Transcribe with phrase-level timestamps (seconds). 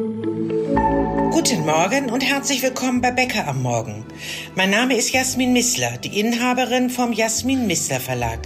[0.00, 4.06] Guten Morgen und herzlich willkommen bei Bäcker am Morgen.
[4.54, 8.38] Mein Name ist Jasmin Missler, die Inhaberin vom Jasmin Missler Verlag.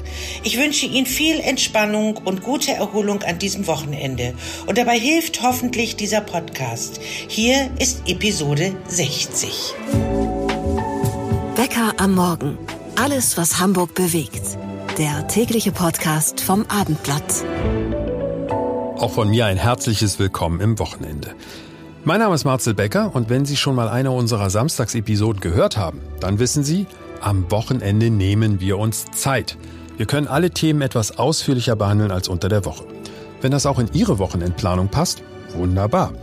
[0.42, 4.34] Ich wünsche Ihnen viel Entspannung und gute Erholung an diesem Wochenende.
[4.66, 7.00] Und dabei hilft hoffentlich dieser Podcast.
[7.00, 9.74] Hier ist Episode 60.
[11.54, 12.58] Bäcker am Morgen.
[12.96, 14.58] Alles, was Hamburg bewegt.
[14.98, 17.44] Der tägliche Podcast vom Abendblatt.
[19.04, 21.34] Auch von mir ein herzliches Willkommen im Wochenende.
[22.04, 26.00] Mein Name ist Marcel Becker und wenn Sie schon mal eine unserer Samstagsepisoden gehört haben,
[26.20, 26.86] dann wissen Sie,
[27.20, 29.58] am Wochenende nehmen wir uns Zeit.
[29.98, 32.86] Wir können alle Themen etwas ausführlicher behandeln als unter der Woche.
[33.42, 35.22] Wenn das auch in Ihre Wochenendplanung passt,
[35.54, 36.14] wunderbar.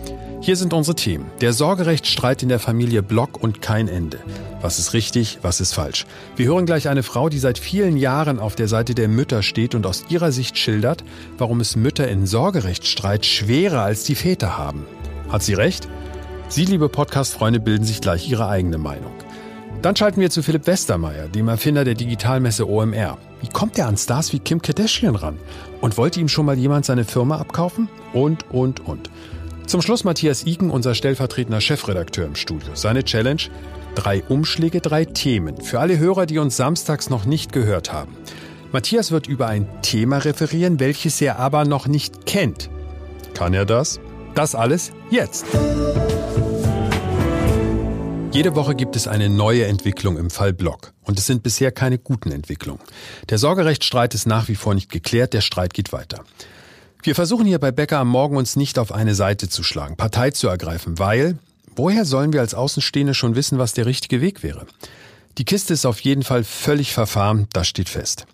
[0.43, 1.29] Hier sind unsere Themen.
[1.39, 4.17] Der Sorgerechtsstreit in der Familie Block und kein Ende.
[4.59, 6.07] Was ist richtig, was ist falsch?
[6.35, 9.75] Wir hören gleich eine Frau, die seit vielen Jahren auf der Seite der Mütter steht
[9.75, 11.03] und aus ihrer Sicht schildert,
[11.37, 14.87] warum es Mütter in Sorgerechtsstreit schwerer als die Väter haben.
[15.29, 15.87] Hat sie recht?
[16.49, 19.13] Sie, liebe Podcast-Freunde, bilden sich gleich ihre eigene Meinung.
[19.83, 23.19] Dann schalten wir zu Philipp Westermeier, dem Erfinder der Digitalmesse OMR.
[23.41, 25.37] Wie kommt er an Stars wie Kim Kardashian ran?
[25.81, 27.89] Und wollte ihm schon mal jemand seine Firma abkaufen?
[28.13, 29.11] Und, und, und.
[29.71, 32.71] Zum Schluss Matthias Iken, unser stellvertretender Chefredakteur im Studio.
[32.73, 33.43] Seine Challenge?
[33.95, 35.61] Drei Umschläge, drei Themen.
[35.61, 38.17] Für alle Hörer, die uns samstags noch nicht gehört haben.
[38.73, 42.69] Matthias wird über ein Thema referieren, welches er aber noch nicht kennt.
[43.33, 44.01] Kann er das?
[44.35, 45.45] Das alles jetzt.
[48.33, 50.91] Jede Woche gibt es eine neue Entwicklung im Fall Block.
[51.05, 52.81] Und es sind bisher keine guten Entwicklungen.
[53.29, 56.25] Der Sorgerechtsstreit ist nach wie vor nicht geklärt, der Streit geht weiter.
[57.03, 60.29] Wir versuchen hier bei Becker am Morgen uns nicht auf eine Seite zu schlagen, Partei
[60.29, 61.39] zu ergreifen, weil
[61.75, 64.67] woher sollen wir als Außenstehende schon wissen, was der richtige Weg wäre?
[65.39, 68.27] Die Kiste ist auf jeden Fall völlig verfahren, das steht fest.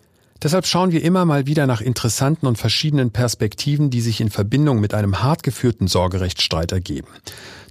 [0.43, 4.81] Deshalb schauen wir immer mal wieder nach interessanten und verschiedenen Perspektiven, die sich in Verbindung
[4.81, 7.07] mit einem hart geführten Sorgerechtsstreit ergeben.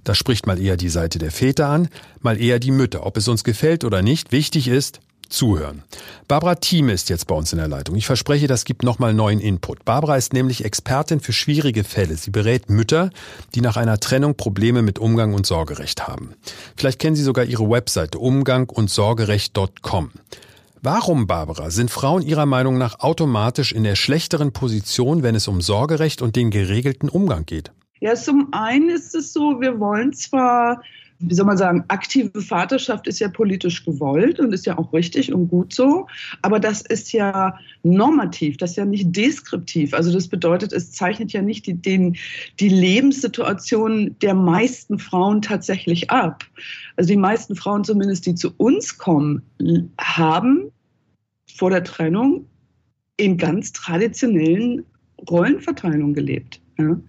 [0.03, 1.89] Da spricht mal eher die Seite der Väter an,
[2.21, 3.05] mal eher die Mütter.
[3.05, 5.83] Ob es uns gefällt oder nicht, wichtig ist, zuhören.
[6.27, 7.95] Barbara Thieme ist jetzt bei uns in der Leitung.
[7.95, 9.85] Ich verspreche, das gibt nochmal neuen Input.
[9.85, 12.15] Barbara ist nämlich Expertin für schwierige Fälle.
[12.15, 13.11] Sie berät Mütter,
[13.55, 16.33] die nach einer Trennung Probleme mit Umgang und Sorgerecht haben.
[16.75, 20.11] Vielleicht kennen Sie sogar ihre Webseite umgang und sorgerecht.com.
[20.81, 25.59] Warum, Barbara, sind Frauen Ihrer Meinung nach automatisch in der schlechteren Position, wenn es um
[25.59, 27.71] Sorgerecht und den geregelten Umgang geht?
[27.99, 30.81] Ja, zum einen ist es so, wir wollen zwar
[31.19, 35.33] wie soll man sagen, aktive Vaterschaft ist ja politisch gewollt und ist ja auch richtig
[35.33, 36.07] und gut so.
[36.43, 39.93] Aber das ist ja normativ, das ist ja nicht deskriptiv.
[39.93, 42.17] Also das bedeutet, es zeichnet ja nicht die, den,
[42.59, 46.43] die Lebenssituation der meisten Frauen tatsächlich ab.
[46.97, 49.41] Also die meisten Frauen zumindest, die zu uns kommen,
[49.99, 50.71] haben
[51.55, 52.45] vor der Trennung
[53.17, 54.85] in ganz traditionellen
[55.27, 56.61] Rollenverteilungen gelebt.
[56.77, 56.89] Ja.
[56.89, 57.03] Und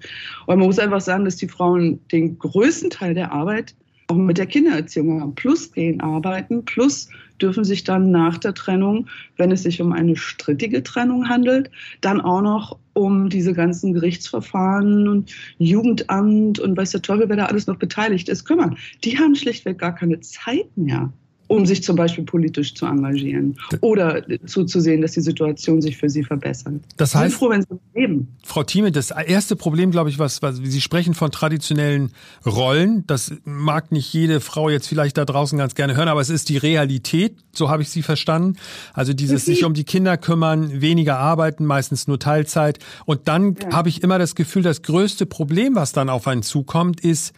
[0.47, 3.75] man muss einfach sagen, dass die Frauen den größten Teil der Arbeit
[4.09, 5.35] auch mit der Kindererziehung haben.
[5.35, 7.09] Plus gehen arbeiten, plus
[7.41, 11.71] dürfen sich dann nach der Trennung, wenn es sich um eine strittige Trennung handelt,
[12.01, 17.47] dann auch noch um diese ganzen Gerichtsverfahren und Jugendamt und weiß der Teufel, wer da
[17.47, 18.77] alles noch beteiligt ist, kümmern.
[19.05, 21.13] Die haben schlichtweg gar keine Zeit mehr
[21.49, 26.23] um sich zum Beispiel politisch zu engagieren oder zuzusehen, dass die Situation sich für sie
[26.23, 26.75] verbessert.
[26.97, 28.37] Das heißt, ich bin froh, wenn sie leben.
[28.45, 32.13] Frau Thieme, das erste Problem, glaube ich, was, was Sie sprechen von traditionellen
[32.47, 36.31] Rollen, das mag nicht jede Frau jetzt vielleicht da draußen ganz gerne hören, aber es
[36.31, 38.57] ist die Realität, so habe ich Sie verstanden.
[38.93, 42.79] Also dieses sich um die Kinder kümmern, weniger arbeiten, meistens nur Teilzeit.
[43.07, 43.73] Und dann ja.
[43.73, 47.33] habe ich immer das Gefühl, das größte Problem, was dann auf einen zukommt, ist,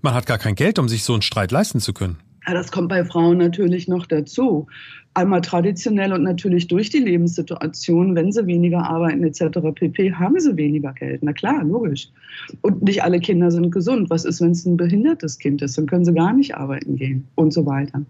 [0.00, 2.18] man hat gar kein Geld, um sich so einen Streit leisten zu können.
[2.46, 4.66] Ja, das kommt bei Frauen natürlich noch dazu.
[5.14, 9.58] Einmal traditionell und natürlich durch die Lebenssituation, wenn sie weniger arbeiten etc.
[9.74, 11.22] pp, haben sie weniger Geld.
[11.22, 12.08] Na klar, logisch.
[12.62, 14.08] Und nicht alle Kinder sind gesund.
[14.08, 15.76] Was ist, wenn es ein behindertes Kind ist?
[15.76, 18.02] Dann können sie gar nicht arbeiten gehen und so weiter.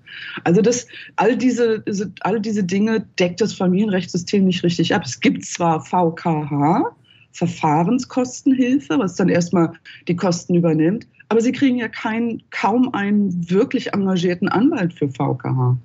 [0.44, 1.82] Also das, all diese,
[2.20, 5.02] all diese Dinge deckt das Familienrechtssystem nicht richtig ab.
[5.04, 6.94] Es gibt zwar VKH,
[7.32, 9.72] Verfahrenskostenhilfe, was dann erstmal
[10.06, 11.06] die Kosten übernimmt.
[11.32, 15.78] Aber sie kriegen ja keinen, kaum einen wirklich engagierten Anwalt für VKH.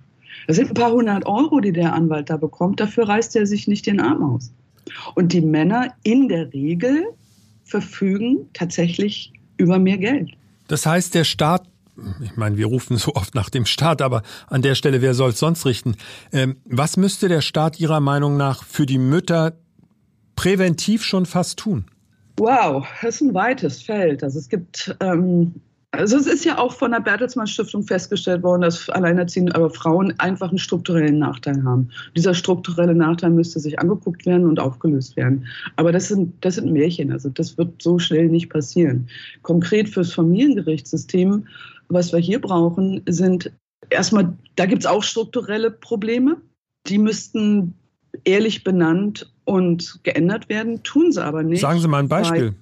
[0.45, 2.81] Das sind ein paar hundert Euro, die der Anwalt da bekommt.
[2.81, 4.51] Dafür reißt er sich nicht den Arm aus.
[5.15, 7.05] Und die Männer in der Regel
[7.63, 10.31] verfügen tatsächlich über mehr Geld.
[10.67, 11.65] Das heißt, der Staat
[12.19, 15.29] ich meine, wir rufen so oft nach dem Staat, aber an der Stelle, wer soll
[15.29, 15.95] es sonst richten?
[16.33, 19.53] Ähm, was müsste der Staat Ihrer Meinung nach für die Mütter
[20.35, 21.85] präventiv schon fast tun?
[22.39, 24.23] Wow, das ist ein weites Feld.
[24.23, 25.55] Also es gibt ähm,
[25.91, 30.13] Also es ist ja auch von der Bertelsmann Stiftung festgestellt worden, dass alleinerziehende aber Frauen
[30.19, 31.89] einfach einen strukturellen Nachteil haben.
[32.15, 35.47] Dieser strukturelle Nachteil müsste sich angeguckt werden und aufgelöst werden.
[35.77, 39.07] Aber das sind, das sind Märchen, also das wird so schnell nicht passieren.
[39.41, 41.47] Konkret fürs Familiengerichtssystem,
[41.89, 43.51] was wir hier brauchen, sind
[43.89, 46.37] erstmal, da gibt es auch strukturelle Probleme.
[46.87, 47.73] Die müssten
[48.23, 51.61] ehrlich benannt und geändert werden, tun sie aber nicht.
[51.61, 52.53] Sagen Sie mal ein Beispiel.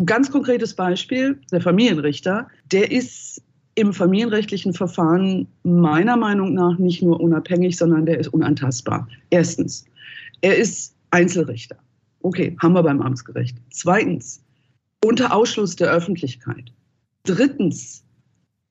[0.00, 3.42] Ein ganz konkretes Beispiel, der Familienrichter, der ist
[3.76, 9.08] im familienrechtlichen Verfahren meiner Meinung nach nicht nur unabhängig, sondern der ist unantastbar.
[9.30, 9.84] Erstens,
[10.42, 11.76] er ist Einzelrichter.
[12.22, 13.56] Okay, haben wir beim Amtsgericht.
[13.70, 14.42] Zweitens,
[15.04, 16.72] unter Ausschluss der Öffentlichkeit.
[17.24, 18.04] Drittens,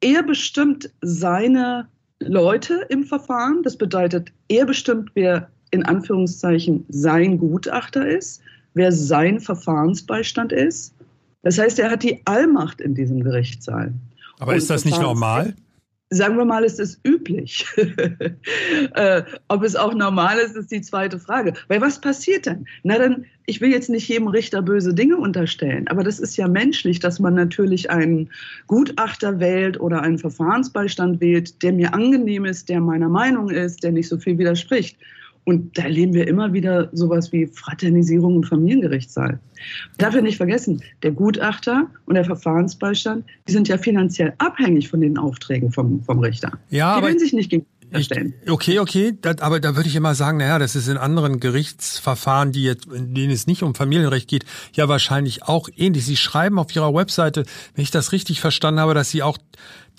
[0.01, 1.87] er bestimmt seine
[2.19, 3.63] Leute im Verfahren.
[3.63, 8.41] Das bedeutet, er bestimmt, wer in Anführungszeichen sein Gutachter ist,
[8.75, 10.93] wer sein Verfahrensbeistand ist.
[11.41, 13.91] Das heißt, er hat die Allmacht in diesem Gerichtssaal.
[14.39, 15.53] Aber Und ist das nicht normal?
[16.11, 17.65] Sagen wir mal, es ist üblich.
[18.93, 21.53] äh, ob es auch normal ist, ist die zweite Frage.
[21.69, 22.67] Weil was passiert denn?
[22.83, 26.47] Na dann, ich will jetzt nicht jedem Richter böse Dinge unterstellen, aber das ist ja
[26.47, 28.29] menschlich, dass man natürlich einen
[28.67, 33.91] Gutachter wählt oder einen Verfahrensbeistand wählt, der mir angenehm ist, der meiner Meinung ist, der
[33.91, 34.97] nicht so viel widerspricht.
[35.45, 39.39] Und da erleben wir immer wieder sowas wie Fraternisierung im Familiengerichtssaal.
[39.97, 45.17] Darf nicht vergessen, der Gutachter und der Verfahrensbeistand, die sind ja finanziell abhängig von den
[45.17, 46.51] Aufträgen vom, vom Richter.
[46.69, 47.65] Ja, die aber sich nicht gegen
[47.99, 48.09] ich,
[48.49, 52.51] okay, okay, das, aber da würde ich immer sagen, naja, das ist in anderen Gerichtsverfahren,
[52.51, 56.05] die jetzt, in denen es nicht um Familienrecht geht, ja wahrscheinlich auch ähnlich.
[56.05, 57.43] Sie schreiben auf Ihrer Webseite,
[57.75, 59.37] wenn ich das richtig verstanden habe, dass Sie auch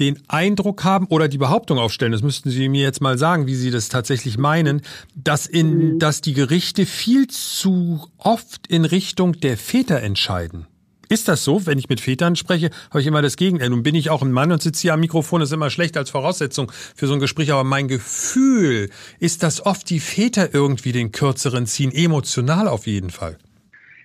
[0.01, 3.55] den Eindruck haben oder die Behauptung aufstellen, das müssten Sie mir jetzt mal sagen, wie
[3.55, 4.83] Sie das tatsächlich meinen,
[5.15, 5.99] dass in, mhm.
[5.99, 10.67] dass die Gerichte viel zu oft in Richtung der Väter entscheiden.
[11.15, 11.65] Ist das so?
[11.65, 13.71] Wenn ich mit Vätern spreche, habe ich immer das Gegenteil.
[13.71, 15.97] Nun bin ich auch ein Mann und sitze hier am Mikrofon, das ist immer schlecht
[15.97, 17.53] als Voraussetzung für so ein Gespräch.
[17.53, 18.91] Aber mein Gefühl
[19.21, 23.39] ist, dass oft die Väter irgendwie den kürzeren ziehen, emotional auf jeden Fall.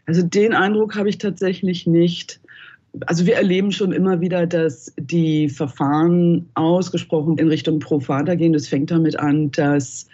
[0.05, 2.39] Also den Eindruck habe ich tatsächlich nicht.
[3.07, 8.53] Also wir erleben schon immer wieder, dass die Verfahren ausgesprochen in Richtung pro Vater gehen.
[8.53, 10.07] Das fängt damit an, dass,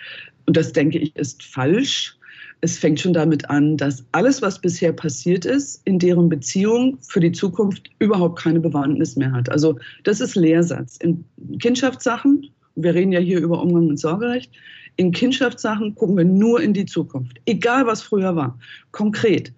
[0.45, 2.15] und das denke ich ist falsch,
[2.61, 7.19] es fängt schon damit an, dass alles, was bisher passiert ist, in deren Beziehung für
[7.19, 9.49] die Zukunft überhaupt keine Bewandtnis mehr hat.
[9.49, 10.97] Also das ist Lehrsatz.
[10.97, 11.23] In
[11.59, 14.51] Kindschaftssachen, wir reden ja hier über Umgang mit Sorgerecht,
[14.97, 18.57] in Kindschaftssachen gucken wir nur in die Zukunft, egal was früher war.
[18.91, 19.53] Konkret,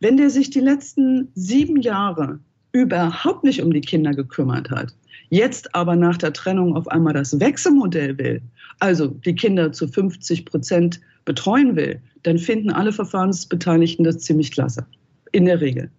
[0.00, 2.40] wenn der sich die letzten sieben Jahre
[2.72, 4.94] überhaupt nicht um die Kinder gekümmert hat,
[5.30, 8.42] jetzt aber nach der Trennung auf einmal das Wechselmodell will,
[8.80, 14.86] also die Kinder zu 50 Prozent betreuen will, dann finden alle Verfahrensbeteiligten das ziemlich klasse.
[15.32, 15.90] In der Regel.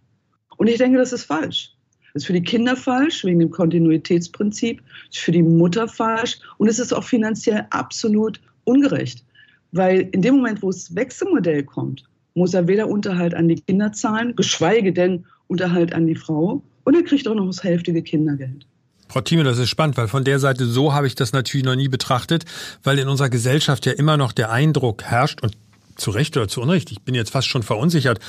[0.57, 1.73] Und ich denke, das ist falsch.
[2.13, 6.67] Das ist für die Kinder falsch, wegen dem Kontinuitätsprinzip, ist für die Mutter falsch und
[6.67, 9.23] es ist auch finanziell absolut ungerecht.
[9.71, 12.03] Weil in dem Moment, wo es Wechselmodell kommt,
[12.33, 16.95] muss er weder Unterhalt an die Kinder zahlen, geschweige denn Unterhalt an die Frau und
[16.95, 18.65] er kriegt auch noch das hälftige Kindergeld.
[19.09, 21.75] Frau Thieme, das ist spannend, weil von der Seite so habe ich das natürlich noch
[21.75, 22.45] nie betrachtet,
[22.83, 25.57] weil in unserer Gesellschaft ja immer noch der Eindruck herrscht, und
[25.97, 28.19] zu Recht oder zu Unrecht, ich bin jetzt fast schon verunsichert,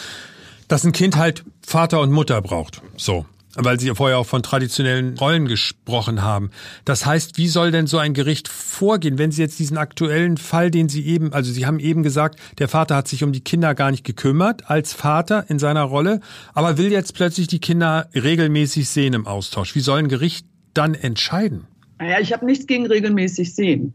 [0.68, 2.82] dass ein Kind halt Vater und Mutter braucht.
[2.96, 3.26] So.
[3.56, 6.50] Weil Sie vorher auch von traditionellen Rollen gesprochen haben.
[6.84, 10.70] Das heißt, wie soll denn so ein Gericht vorgehen, wenn Sie jetzt diesen aktuellen Fall,
[10.70, 13.74] den Sie eben, also Sie haben eben gesagt, der Vater hat sich um die Kinder
[13.74, 16.20] gar nicht gekümmert als Vater in seiner Rolle,
[16.54, 19.74] aber will jetzt plötzlich die Kinder regelmäßig sehen im Austausch.
[19.74, 21.66] Wie soll ein Gericht dann entscheiden?
[21.98, 23.92] Naja, ich habe nichts gegen regelmäßig sehen.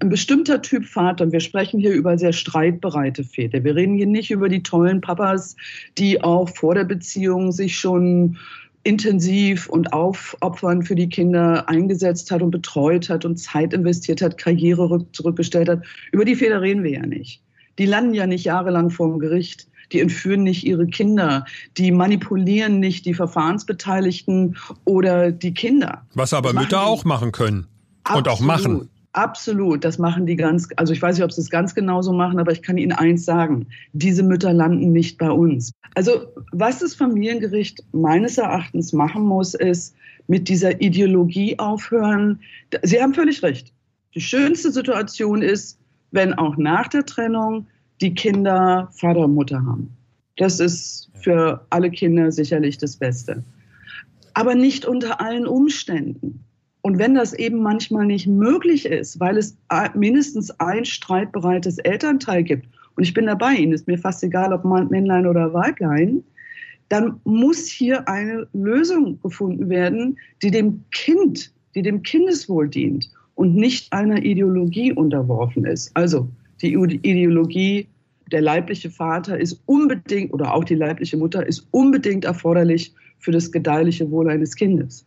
[0.00, 3.64] Ein bestimmter Typ Vater, und wir sprechen hier über sehr streitbereite Väter.
[3.64, 5.56] Wir reden hier nicht über die tollen Papas,
[5.96, 8.36] die auch vor der Beziehung sich schon
[8.82, 14.38] intensiv und aufopfernd für die Kinder eingesetzt hat und betreut hat und Zeit investiert hat,
[14.38, 15.82] Karriere zurückgestellt hat.
[16.12, 17.42] Über die Väter reden wir ja nicht.
[17.78, 21.44] Die landen ja nicht jahrelang vor dem Gericht die entführen nicht ihre Kinder,
[21.76, 26.02] die manipulieren nicht die Verfahrensbeteiligten oder die Kinder.
[26.14, 27.66] Was aber Mütter auch machen können
[28.04, 28.26] Absolut.
[28.26, 28.88] und auch machen.
[29.12, 32.38] Absolut, das machen die ganz, also ich weiß nicht, ob sie es ganz genauso machen,
[32.38, 35.72] aber ich kann Ihnen eins sagen, diese Mütter landen nicht bei uns.
[35.94, 39.94] Also was das Familiengericht meines Erachtens machen muss, ist
[40.26, 42.40] mit dieser Ideologie aufhören.
[42.82, 43.72] Sie haben völlig recht.
[44.14, 45.78] Die schönste Situation ist,
[46.10, 47.66] wenn auch nach der Trennung
[48.00, 49.90] die Kinder Vater und Mutter haben.
[50.36, 53.42] Das ist für alle Kinder sicherlich das Beste.
[54.34, 56.44] Aber nicht unter allen Umständen.
[56.82, 59.56] Und wenn das eben manchmal nicht möglich ist, weil es
[59.94, 64.64] mindestens ein streitbereites Elternteil gibt, und ich bin dabei, Ihnen ist mir fast egal, ob
[64.64, 66.22] Männlein oder Weiblein,
[66.88, 73.54] dann muss hier eine Lösung gefunden werden, die dem Kind, die dem Kindeswohl dient und
[73.54, 75.90] nicht einer Ideologie unterworfen ist.
[75.94, 76.28] Also
[76.62, 77.88] die Ideologie,
[78.32, 83.52] der leibliche Vater ist unbedingt oder auch die leibliche Mutter ist unbedingt erforderlich für das
[83.52, 85.06] gedeihliche Wohl eines Kindes.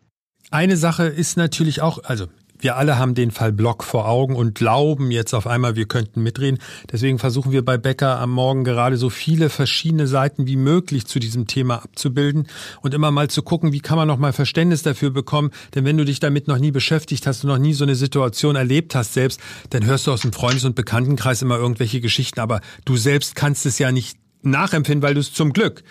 [0.51, 2.27] Eine Sache ist natürlich auch, also
[2.59, 6.21] wir alle haben den Fall Block vor Augen und glauben jetzt auf einmal, wir könnten
[6.21, 6.59] mitreden.
[6.91, 11.19] Deswegen versuchen wir bei Becker am Morgen gerade so viele verschiedene Seiten wie möglich zu
[11.19, 12.47] diesem Thema abzubilden
[12.81, 15.51] und immer mal zu gucken, wie kann man noch mal Verständnis dafür bekommen.
[15.73, 18.55] Denn wenn du dich damit noch nie beschäftigt hast und noch nie so eine Situation
[18.55, 19.39] erlebt hast selbst,
[19.69, 23.65] dann hörst du aus dem Freundes- und Bekanntenkreis immer irgendwelche Geschichten, aber du selbst kannst
[23.65, 25.83] es ja nicht nachempfinden, weil du es zum Glück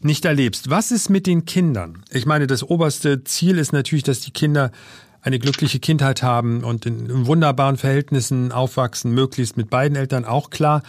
[0.00, 0.70] nicht erlebst.
[0.70, 2.02] Was ist mit den Kindern?
[2.10, 4.70] Ich meine, das oberste Ziel ist natürlich, dass die Kinder
[5.26, 10.82] eine glückliche Kindheit haben und in wunderbaren Verhältnissen aufwachsen, möglichst mit beiden Eltern auch klar.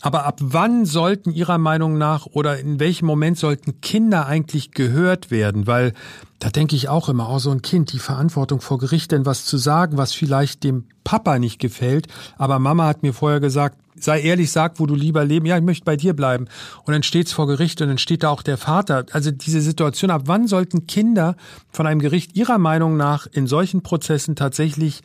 [0.00, 5.30] Aber ab wann sollten Ihrer Meinung nach oder in welchem Moment sollten Kinder eigentlich gehört
[5.30, 5.66] werden?
[5.66, 5.92] Weil
[6.40, 9.46] da denke ich auch immer, oh, so ein Kind, die Verantwortung vor Gericht, denn was
[9.46, 12.06] zu sagen, was vielleicht dem Papa nicht gefällt.
[12.36, 15.46] Aber Mama hat mir vorher gesagt, sei ehrlich, sag, wo du lieber leben.
[15.46, 16.48] Ja, ich möchte bei dir bleiben.
[16.84, 19.06] Und dann steht's vor Gericht und dann steht da auch der Vater.
[19.12, 21.36] Also diese Situation, ab wann sollten Kinder
[21.70, 25.02] von einem Gericht ihrer Meinung nach in solchen Prozessen tatsächlich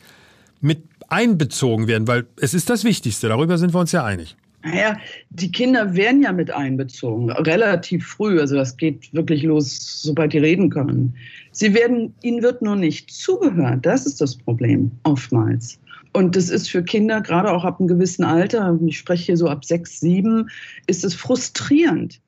[0.62, 2.08] mit einbezogen werden?
[2.08, 3.29] Weil es ist das Wichtigste.
[3.29, 4.36] Darüber sind wir uns ja einig.
[4.62, 4.98] Naja,
[5.30, 8.39] die Kinder werden ja mit einbezogen, relativ früh.
[8.39, 11.16] Also das geht wirklich los, sobald die reden können.
[11.51, 13.86] Sie werden, ihnen wird nur nicht zugehört.
[13.86, 15.80] Das ist das Problem oftmals.
[16.12, 19.48] Und das ist für Kinder, gerade auch ab einem gewissen Alter, ich spreche hier so
[19.48, 20.50] ab sechs, sieben,
[20.88, 22.20] ist es frustrierend.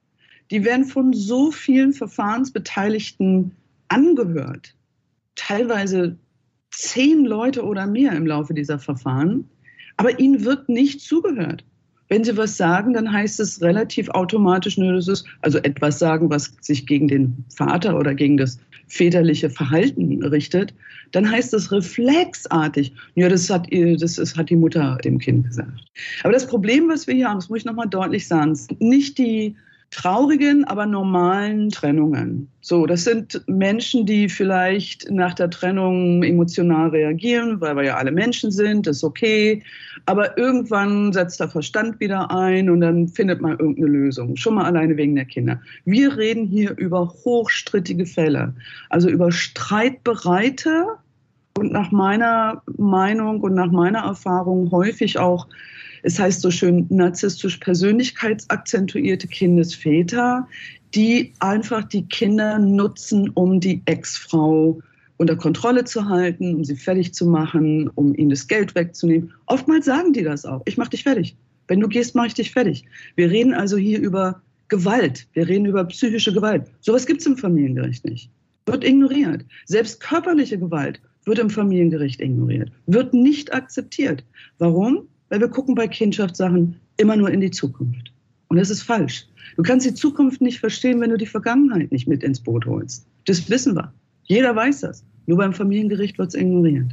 [0.52, 3.52] Die werden von so vielen Verfahrensbeteiligten
[3.88, 4.76] angehört.
[5.36, 6.18] Teilweise
[6.70, 9.50] zehn Leute oder mehr im Laufe dieser Verfahren.
[9.98, 11.66] Aber ihnen wird nicht zugehört.
[12.12, 16.30] Wenn sie was sagen, dann heißt es relativ automatisch, nur das ist also etwas sagen,
[16.30, 20.74] was sich gegen den Vater oder gegen das väterliche Verhalten richtet,
[21.14, 25.72] dann heißt es reflexartig, ja, das hat, das ist, hat die Mutter dem Kind gesagt.
[26.24, 29.18] Aber das Problem, was wir hier haben, das muss ich nochmal deutlich sagen, sind nicht
[29.18, 29.56] die
[29.92, 32.48] traurigen, aber normalen Trennungen.
[32.62, 38.12] So, das sind Menschen, die vielleicht nach der Trennung emotional reagieren, weil wir ja alle
[38.12, 39.62] Menschen sind, ist okay.
[40.06, 44.38] Aber irgendwann setzt der Verstand wieder ein und dann findet man irgendeine Lösung.
[44.38, 45.60] Schon mal alleine wegen der Kinder.
[45.84, 48.54] Wir reden hier über hochstrittige Fälle,
[48.90, 50.86] also über streitbereite
[51.58, 55.48] und nach meiner Meinung und nach meiner Erfahrung häufig auch
[56.04, 60.48] es heißt so schön, narzisstisch persönlichkeitsakzentuierte Kindesväter,
[60.94, 64.82] die einfach die Kinder nutzen, um die Ex-Frau
[65.18, 69.32] unter Kontrolle zu halten, um sie fertig zu machen, um ihnen das Geld wegzunehmen.
[69.46, 70.62] Oftmals sagen die das auch.
[70.66, 71.36] Ich mach dich fertig.
[71.68, 72.86] Wenn du gehst, mache ich dich fertig.
[73.16, 75.28] Wir reden also hier über Gewalt.
[75.34, 76.66] Wir reden über psychische Gewalt.
[76.80, 78.30] Sowas gibt es im Familiengericht nicht.
[78.66, 79.46] Wird ignoriert.
[79.66, 82.72] Selbst körperliche Gewalt wird im Familiengericht ignoriert.
[82.88, 84.24] Wird nicht akzeptiert.
[84.58, 85.08] Warum?
[85.32, 88.12] Weil wir gucken bei Kindschaftssachen immer nur in die Zukunft.
[88.50, 89.26] Und das ist falsch.
[89.56, 93.08] Du kannst die Zukunft nicht verstehen, wenn du die Vergangenheit nicht mit ins Boot holst.
[93.26, 93.94] Das wissen wir.
[94.24, 95.06] Jeder weiß das.
[95.26, 96.92] Nur beim Familiengericht wird es ignoriert.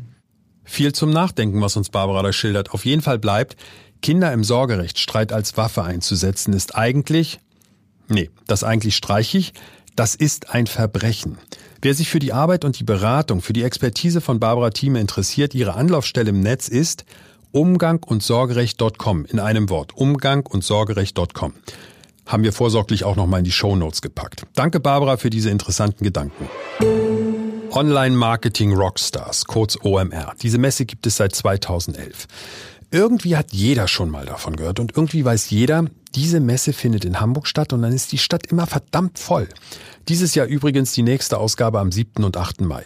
[0.62, 2.70] Viel zum Nachdenken, was uns Barbara da schildert.
[2.70, 3.56] Auf jeden Fall bleibt,
[4.02, 7.40] Kinder im Sorgerecht Streit als Waffe einzusetzen, ist eigentlich,
[8.08, 9.52] nee, das eigentlich streiche ich,
[9.96, 11.38] das ist ein Verbrechen.
[11.82, 15.56] Wer sich für die Arbeit und die Beratung, für die Expertise von Barbara Thieme interessiert,
[15.56, 17.04] ihre Anlaufstelle im Netz ist
[17.52, 19.96] Umgang und Sorgerecht.com in einem Wort.
[19.96, 21.54] Umgang und Sorgerecht.com.
[22.26, 24.42] Haben wir vorsorglich auch nochmal in die Show Notes gepackt.
[24.54, 26.46] Danke Barbara für diese interessanten Gedanken.
[27.70, 30.34] Online Marketing Rockstars, kurz OMR.
[30.42, 32.26] Diese Messe gibt es seit 2011.
[32.90, 37.18] Irgendwie hat jeder schon mal davon gehört und irgendwie weiß jeder, diese Messe findet in
[37.18, 39.48] Hamburg statt und dann ist die Stadt immer verdammt voll.
[40.08, 42.24] Dieses Jahr übrigens die nächste Ausgabe am 7.
[42.24, 42.60] und 8.
[42.60, 42.84] Mai.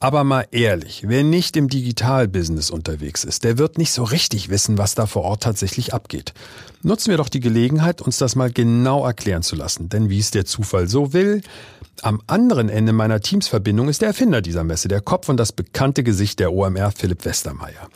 [0.00, 4.76] Aber mal ehrlich, wer nicht im Digitalbusiness unterwegs ist, der wird nicht so richtig wissen,
[4.78, 6.34] was da vor Ort tatsächlich abgeht.
[6.82, 9.88] Nutzen wir doch die Gelegenheit, uns das mal genau erklären zu lassen.
[9.88, 11.40] Denn wie es der Zufall so will,
[12.02, 16.02] am anderen Ende meiner Teamsverbindung ist der Erfinder dieser Messe, der Kopf und das bekannte
[16.02, 17.88] Gesicht der OMR, Philipp Westermeier.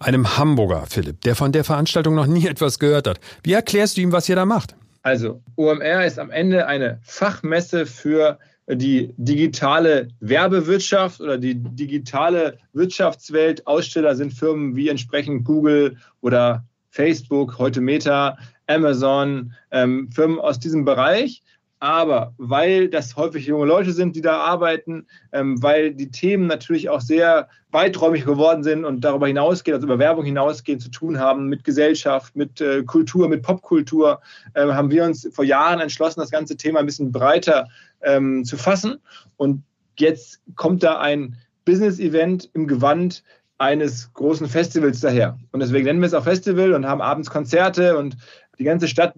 [0.00, 3.20] Einem Hamburger Philipp, der von der Veranstaltung noch nie etwas gehört hat.
[3.42, 4.74] Wie erklärst du ihm, was ihr da macht?
[5.02, 13.66] Also, OMR ist am Ende eine Fachmesse für die digitale Werbewirtschaft oder die digitale Wirtschaftswelt.
[13.66, 20.84] Aussteller sind Firmen wie entsprechend Google oder Facebook, heute Meta, Amazon, ähm, Firmen aus diesem
[20.84, 21.42] Bereich.
[21.80, 26.88] Aber weil das häufig junge Leute sind, die da arbeiten, ähm, weil die Themen natürlich
[26.88, 31.48] auch sehr weiträumig geworden sind und darüber hinausgehen, also über Werbung hinausgehen, zu tun haben
[31.48, 34.22] mit Gesellschaft, mit äh, Kultur, mit Popkultur,
[34.54, 37.68] äh, haben wir uns vor Jahren entschlossen, das ganze Thema ein bisschen breiter
[38.04, 38.98] ähm, zu fassen.
[39.36, 39.62] Und
[39.98, 43.22] jetzt kommt da ein Business-Event im Gewand
[43.58, 45.38] eines großen Festivals daher.
[45.52, 48.16] Und deswegen nennen wir es auch Festival und haben abends Konzerte und
[48.58, 49.14] die ganze Stadt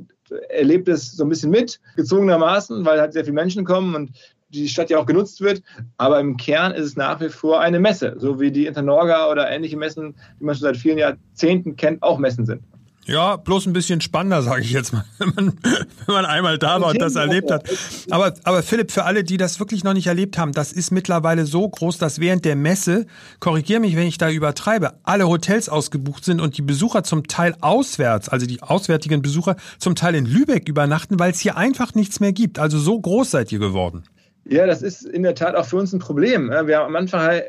[0.48, 4.10] erlebt es so ein bisschen mit, gezwungenermaßen, weil halt sehr viele Menschen kommen und
[4.50, 5.62] die Stadt ja auch genutzt wird.
[5.96, 9.50] Aber im Kern ist es nach wie vor eine Messe, so wie die Internorga oder
[9.50, 12.62] ähnliche Messen, die man schon seit vielen Jahrzehnten kennt, auch Messen sind.
[13.06, 16.80] Ja, bloß ein bisschen spannender, sage ich jetzt mal, wenn man, wenn man einmal da
[16.80, 17.68] war und das erlebt hat.
[18.10, 21.46] Aber, aber Philipp, für alle, die das wirklich noch nicht erlebt haben, das ist mittlerweile
[21.46, 23.06] so groß, dass während der Messe,
[23.38, 27.54] korrigier mich, wenn ich da übertreibe, alle Hotels ausgebucht sind und die Besucher zum Teil
[27.60, 32.18] auswärts, also die auswärtigen Besucher zum Teil in Lübeck übernachten, weil es hier einfach nichts
[32.18, 32.58] mehr gibt.
[32.58, 34.02] Also so groß seid ihr geworden.
[34.48, 36.50] Ja, das ist in der Tat auch für uns ein Problem.
[36.50, 37.44] Wir haben am Anfang halt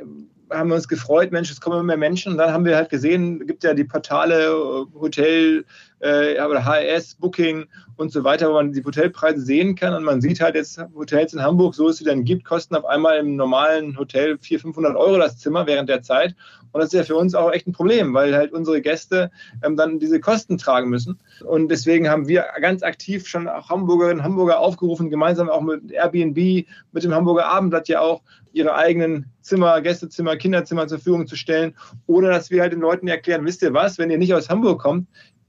[0.49, 2.33] haben wir uns gefreut, Mensch, es kommen immer mehr Menschen.
[2.33, 5.65] Und dann haben wir halt gesehen, gibt ja die Portale Hotel
[5.99, 7.65] äh, oder HRS, Booking
[7.97, 9.93] und so weiter, wo man die Hotelpreise sehen kann.
[9.93, 12.85] Und man sieht halt jetzt Hotels in Hamburg, so es sie dann gibt, kosten auf
[12.85, 16.35] einmal im normalen Hotel 400, 500 Euro das Zimmer während der Zeit.
[16.71, 19.31] Und das ist ja für uns auch echt ein Problem, weil halt unsere Gäste
[19.63, 21.19] ähm, dann diese Kosten tragen müssen.
[21.43, 25.91] Und deswegen haben wir ganz aktiv schon auch Hamburgerinnen und Hamburger aufgerufen, gemeinsam auch mit
[25.91, 28.21] Airbnb, mit dem Hamburger Abendblatt ja auch,
[28.53, 31.75] ihre eigenen Zimmer, Gästezimmer, Kinderzimmer zur Verfügung zu stellen.
[32.05, 34.81] Oder dass wir halt den Leuten erklären, wisst ihr was, wenn ihr nicht aus Hamburg
[34.81, 35.07] kommt,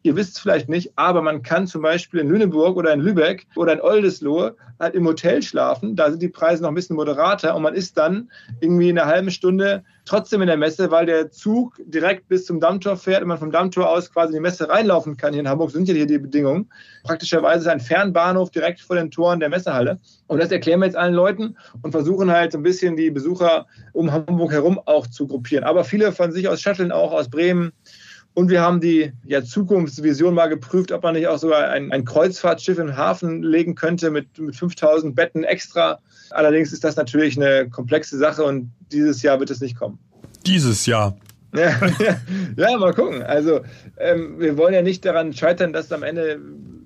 [0.08, 3.46] Ihr wisst es vielleicht nicht, aber man kann zum Beispiel in Lüneburg oder in Lübeck
[3.56, 5.96] oder in Oldesloe halt im Hotel schlafen.
[5.96, 9.06] Da sind die Preise noch ein bisschen moderater und man ist dann irgendwie in einer
[9.06, 13.28] halben Stunde trotzdem in der Messe, weil der Zug direkt bis zum Dammtor fährt und
[13.28, 15.34] man vom Dammtor aus quasi in die Messe reinlaufen kann.
[15.34, 16.70] Hier in Hamburg sind ja hier die Bedingungen.
[17.02, 20.00] Praktischerweise ist ein Fernbahnhof direkt vor den Toren der Messehalle.
[20.26, 23.66] Und das erklären wir jetzt allen Leuten und versuchen halt so ein bisschen die Besucher
[23.92, 25.64] um Hamburg herum auch zu gruppieren.
[25.64, 27.72] Aber viele von sich aus shutteln auch aus Bremen,
[28.34, 32.04] und wir haben die ja, Zukunftsvision mal geprüft, ob man nicht auch sogar ein, ein
[32.04, 35.98] Kreuzfahrtschiff im Hafen legen könnte mit, mit 5000 Betten extra.
[36.30, 39.98] Allerdings ist das natürlich eine komplexe Sache und dieses Jahr wird es nicht kommen.
[40.46, 41.16] Dieses Jahr.
[41.54, 41.80] Ja,
[42.56, 43.22] ja, mal gucken.
[43.22, 43.60] Also
[43.98, 46.38] ähm, wir wollen ja nicht daran scheitern, dass am Ende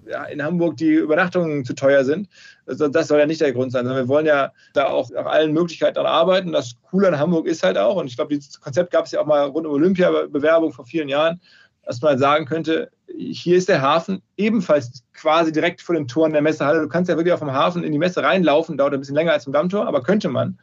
[0.07, 2.29] ja, in Hamburg die Übernachtungen zu teuer sind.
[2.67, 5.27] Also das soll ja nicht der Grund sein, sondern wir wollen ja da auch nach
[5.27, 6.53] allen Möglichkeiten arbeiten.
[6.53, 9.21] Das Coole an Hamburg ist halt auch, und ich glaube, dieses Konzept gab es ja
[9.21, 11.41] auch mal rund um Olympia-Bewerbung vor vielen Jahren,
[11.85, 16.33] dass man halt sagen könnte, hier ist der Hafen ebenfalls quasi direkt vor den Toren
[16.33, 16.81] der Messehalle.
[16.81, 19.33] Du kannst ja wirklich auf dem Hafen in die Messe reinlaufen, dauert ein bisschen länger
[19.33, 20.59] als im Dammtor, aber könnte man.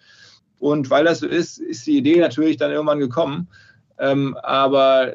[0.59, 3.47] Und weil das so ist, ist die Idee natürlich dann irgendwann gekommen.
[3.97, 5.13] Ähm, aber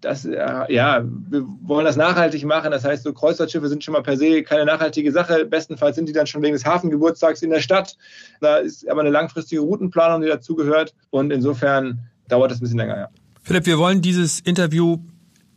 [0.00, 2.70] das, ja, wir wollen das nachhaltig machen.
[2.70, 5.44] Das heißt, so Kreuzfahrtschiffe sind schon mal per se keine nachhaltige Sache.
[5.46, 7.96] Bestenfalls sind die dann schon wegen des Hafengeburtstags in der Stadt.
[8.40, 10.94] Da ist aber eine langfristige Routenplanung, die dazugehört.
[11.10, 13.08] Und insofern dauert das ein bisschen länger, ja.
[13.42, 14.98] Philipp, wir wollen dieses Interview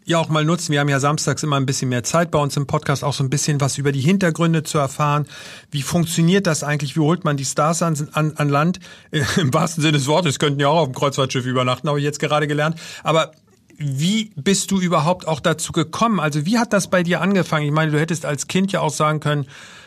[0.06, 0.72] ja auch mal nutzen.
[0.72, 3.24] Wir haben ja samstags immer ein bisschen mehr Zeit bei uns im Podcast, auch so
[3.24, 5.28] ein bisschen was über die Hintergründe zu erfahren.
[5.70, 6.96] Wie funktioniert das eigentlich?
[6.96, 8.80] Wie holt man die Stars an, an, an Land?
[9.38, 12.20] Im wahrsten Sinne des Wortes könnten ja auch auf dem Kreuzfahrtschiff übernachten, habe ich jetzt
[12.20, 12.80] gerade gelernt.
[13.04, 13.32] Aber
[13.80, 16.20] wie bist du überhaupt auch dazu gekommen?
[16.20, 17.66] Also wie hat das bei dir angefangen?
[17.66, 19.46] Ich meine, du hättest als Kind ja auch sagen können,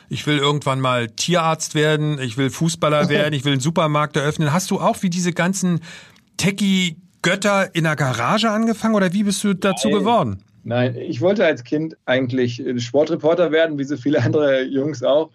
[0.09, 4.53] ich will irgendwann mal Tierarzt werden, ich will Fußballer werden, ich will einen Supermarkt eröffnen.
[4.53, 5.81] Hast du auch wie diese ganzen
[6.37, 9.99] Techie Götter in der Garage angefangen oder wie bist du dazu Nein.
[9.99, 10.43] geworden?
[10.65, 15.31] Nein, ich wollte als Kind eigentlich Sportreporter werden, wie so viele andere Jungs auch.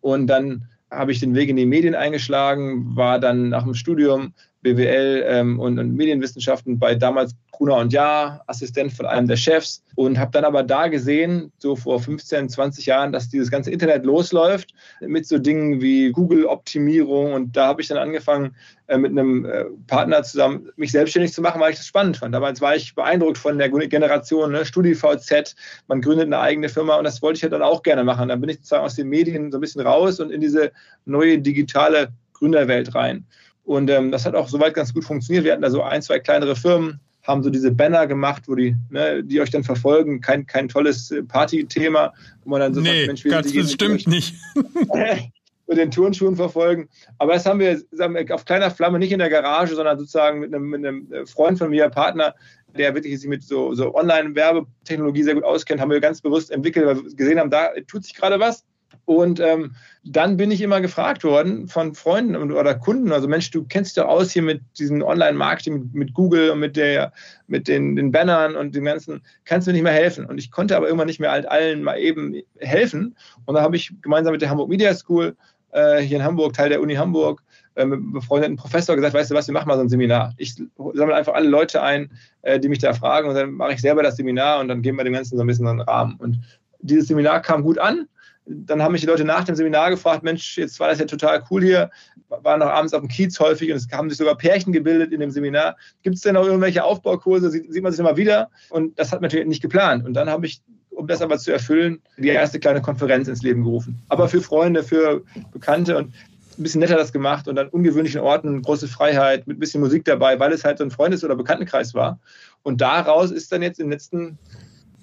[0.00, 4.34] Und dann habe ich den Weg in die Medien eingeschlagen, war dann nach dem Studium
[4.62, 9.82] BWL ähm, und, und, Medienwissenschaften bei damals Gruner und Jahr, Assistent von einem der Chefs
[9.96, 14.04] und habe dann aber da gesehen, so vor 15, 20 Jahren, dass dieses ganze Internet
[14.04, 18.54] losläuft mit so Dingen wie Google-Optimierung und da habe ich dann angefangen,
[18.86, 22.34] äh, mit einem äh, Partner zusammen mich selbstständig zu machen, weil ich das spannend fand.
[22.34, 24.64] Damals war ich beeindruckt von der Generation, ne?
[24.64, 25.54] StudiVZ,
[25.88, 28.28] man gründet eine eigene Firma und das wollte ich ja dann auch gerne machen.
[28.28, 30.72] Dann bin ich sozusagen aus den Medien so ein bisschen raus und in diese
[31.04, 33.24] neue digitale Gründerwelt rein.
[33.64, 35.44] Und ähm, das hat auch soweit ganz gut funktioniert.
[35.44, 38.74] Wir hatten da so ein, zwei kleinere Firmen, haben so diese Banner gemacht, wo die,
[38.90, 40.20] ne, die euch dann verfolgen.
[40.20, 42.12] Kein, kein tolles Party-Thema,
[42.44, 44.34] wo man dann so nee, sagt, Mensch, wir ganz bestimmt nicht.
[45.72, 46.88] mit den Turnschuhen verfolgen.
[47.18, 50.40] Aber das haben wir, sagen wir auf kleiner Flamme, nicht in der Garage, sondern sozusagen
[50.40, 52.34] mit einem, mit einem Freund von mir, Partner,
[52.76, 56.86] der wirklich sich mit so, so Online-Werbetechnologie sehr gut auskennt, haben wir ganz bewusst entwickelt,
[56.86, 58.64] weil wir gesehen haben, da tut sich gerade was.
[59.04, 63.64] Und ähm, dann bin ich immer gefragt worden von Freunden oder Kunden, also Mensch, du
[63.64, 67.12] kennst dich doch aus hier mit diesem Online-Marketing, mit, Google und mit, der,
[67.48, 70.24] mit den, den Bannern und dem Ganzen, kannst du mir nicht mehr helfen?
[70.24, 73.16] Und ich konnte aber irgendwann nicht mehr halt allen mal eben helfen.
[73.44, 75.36] Und da habe ich gemeinsam mit der Hamburg Media School
[75.72, 77.42] äh, hier in Hamburg, Teil der Uni Hamburg,
[77.74, 80.32] äh, mit einem befreundeten Professor gesagt, weißt du was, wir machen mal so ein Seminar.
[80.36, 80.54] Ich
[80.94, 82.10] sammle einfach alle Leute ein,
[82.42, 84.98] äh, die mich da fragen und dann mache ich selber das Seminar und dann geben
[84.98, 86.16] wir dem Ganzen so ein bisschen einen Rahmen.
[86.16, 86.40] Und
[86.80, 88.06] dieses Seminar kam gut an
[88.46, 91.42] dann haben mich die Leute nach dem Seminar gefragt, Mensch, jetzt war das ja total
[91.50, 91.90] cool hier,
[92.28, 95.20] waren noch abends auf dem Kiez häufig und es haben sich sogar Pärchen gebildet in
[95.20, 95.76] dem Seminar.
[96.02, 97.50] Gibt es denn noch irgendwelche Aufbaukurse?
[97.50, 98.50] Sieht, sieht man sich immer wieder?
[98.70, 100.04] Und das hat man natürlich nicht geplant.
[100.04, 103.62] Und dann habe ich, um das aber zu erfüllen, die erste kleine Konferenz ins Leben
[103.62, 104.02] gerufen.
[104.08, 106.12] Aber für Freunde, für Bekannte und
[106.58, 110.04] ein bisschen netter das gemacht und an ungewöhnlichen Orten, große Freiheit, mit ein bisschen Musik
[110.04, 112.18] dabei, weil es halt so ein Freundes- oder Bekanntenkreis war.
[112.62, 114.38] Und daraus ist dann jetzt in den letzten,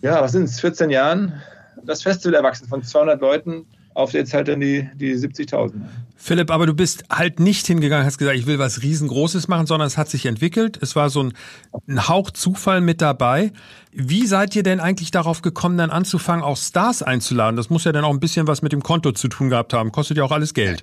[0.02, 1.42] ja, was sind es, 14 Jahren,
[1.86, 5.74] das Festival erwachsen von 200 Leuten auf jetzt halt dann die, die 70.000.
[6.16, 9.88] Philipp, aber du bist halt nicht hingegangen, hast gesagt, ich will was riesengroßes machen, sondern
[9.88, 10.78] es hat sich entwickelt.
[10.82, 11.34] Es war so ein,
[11.88, 13.52] ein Hauch Zufall mit dabei.
[13.92, 17.56] Wie seid ihr denn eigentlich darauf gekommen, dann anzufangen, auch Stars einzuladen?
[17.56, 19.92] Das muss ja dann auch ein bisschen was mit dem Konto zu tun gehabt haben.
[19.92, 20.82] Kostet ja auch alles Geld.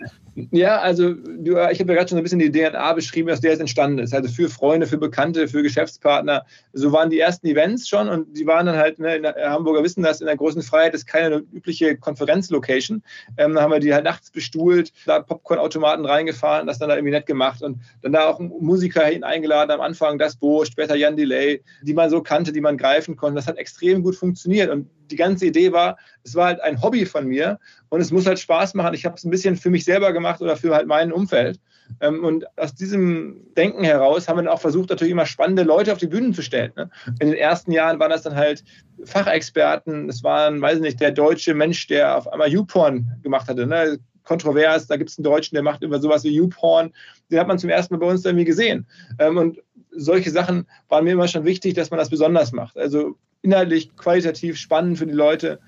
[0.51, 3.55] Ja, also du, ich habe ja gerade schon ein bisschen die DNA beschrieben, aus der
[3.55, 4.13] es entstanden ist.
[4.13, 6.45] Also für Freunde, für Bekannte, für Geschäftspartner.
[6.75, 9.83] So waren die ersten Events schon und die waren dann halt, ne, in der, Hamburger
[9.83, 13.03] wissen das, in der großen Freiheit ist keine übliche Konferenzlocation.
[13.39, 17.13] Ähm, da haben wir die halt nachts bestuhlt, da Popcorn-Automaten reingefahren, das dann da irgendwie
[17.13, 21.17] nett gemacht und dann da auch Musiker hin eingeladen, am Anfang das Bo, später Jan
[21.17, 23.37] Delay, die man so kannte, die man greifen konnte.
[23.37, 25.97] Das hat extrem gut funktioniert und die ganze Idee war,
[26.27, 27.59] es war halt ein Hobby von mir
[27.89, 28.95] und es muss halt Spaß machen.
[28.95, 31.61] Ich habe es ein bisschen für mich selber gemacht oder für halt mein Umfeld.
[32.01, 35.93] Ähm, und aus diesem Denken heraus haben wir dann auch versucht, natürlich immer spannende Leute
[35.93, 36.73] auf die Bühnen zu stellen.
[36.77, 36.91] Ne?
[37.21, 38.65] In den ersten Jahren waren das dann halt
[39.05, 40.09] Fachexperten.
[40.09, 43.67] Es waren, weiß ich nicht, der deutsche Mensch, der auf einmal YouPorn gemacht hatte.
[43.67, 43.99] Ne?
[44.25, 46.93] Kontrovers, da gibt es einen Deutschen, der macht immer sowas wie YouPorn.
[47.31, 48.87] Den hat man zum ersten Mal bei uns irgendwie gesehen.
[49.21, 49.63] Ähm, und
[49.93, 52.77] solche Sachen waren mir immer schon wichtig, dass man das besonders macht.
[52.77, 55.61] Also inhaltlich qualitativ spannend für die Leute.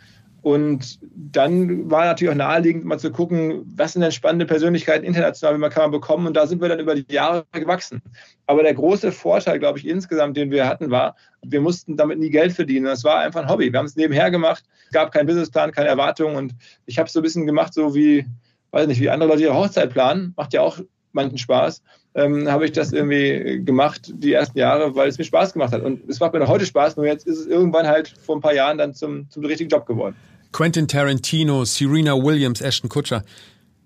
[0.42, 5.57] Und dann war natürlich auch naheliegend, mal zu gucken, was sind denn spannende Persönlichkeiten international,
[5.57, 6.27] wie man kann man bekommen.
[6.27, 8.01] Und da sind wir dann über die Jahre gewachsen.
[8.46, 12.31] Aber der große Vorteil, glaube ich, insgesamt, den wir hatten, war, wir mussten damit nie
[12.31, 12.87] Geld verdienen.
[12.87, 13.72] Das war einfach ein Hobby.
[13.72, 14.64] Wir haben es nebenher gemacht.
[14.87, 16.37] Es gab keinen Businessplan, keine Erwartungen.
[16.37, 16.55] Und
[16.87, 18.24] ich habe es so ein bisschen gemacht, so wie,
[18.70, 20.35] weiß nicht, wie andere Leute ihre Hochzeit planen.
[20.37, 20.79] Macht ja auch
[21.12, 21.83] manchen Spaß
[22.14, 25.83] ähm, habe ich das irgendwie gemacht, die ersten Jahre, weil es mir Spaß gemacht hat.
[25.83, 28.40] Und es macht mir noch heute Spaß, nur jetzt ist es irgendwann halt vor ein
[28.40, 30.16] paar Jahren dann zum, zum richtigen Job geworden.
[30.53, 33.23] Quentin Tarantino, Serena Williams, Ashton Kutcher.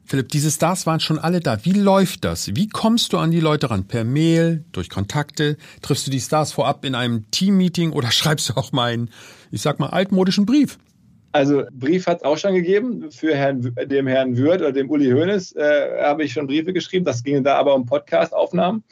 [0.04, 1.64] Philipp, diese Stars waren schon alle da.
[1.64, 2.54] Wie läuft das?
[2.54, 3.84] Wie kommst du an die Leute ran?
[3.84, 5.56] Per Mail, durch Kontakte?
[5.80, 9.10] Triffst du die Stars vorab in einem Teammeeting oder schreibst du auch mal einen,
[9.50, 10.78] ich sag mal, altmodischen Brief?
[11.32, 13.10] Also Brief hat es auch schon gegeben.
[13.10, 17.04] Für Herrn, dem Herrn Würth oder dem Uli Hoeneß äh, habe ich schon Briefe geschrieben.
[17.04, 18.84] Das ging da aber um Podcast-Aufnahmen.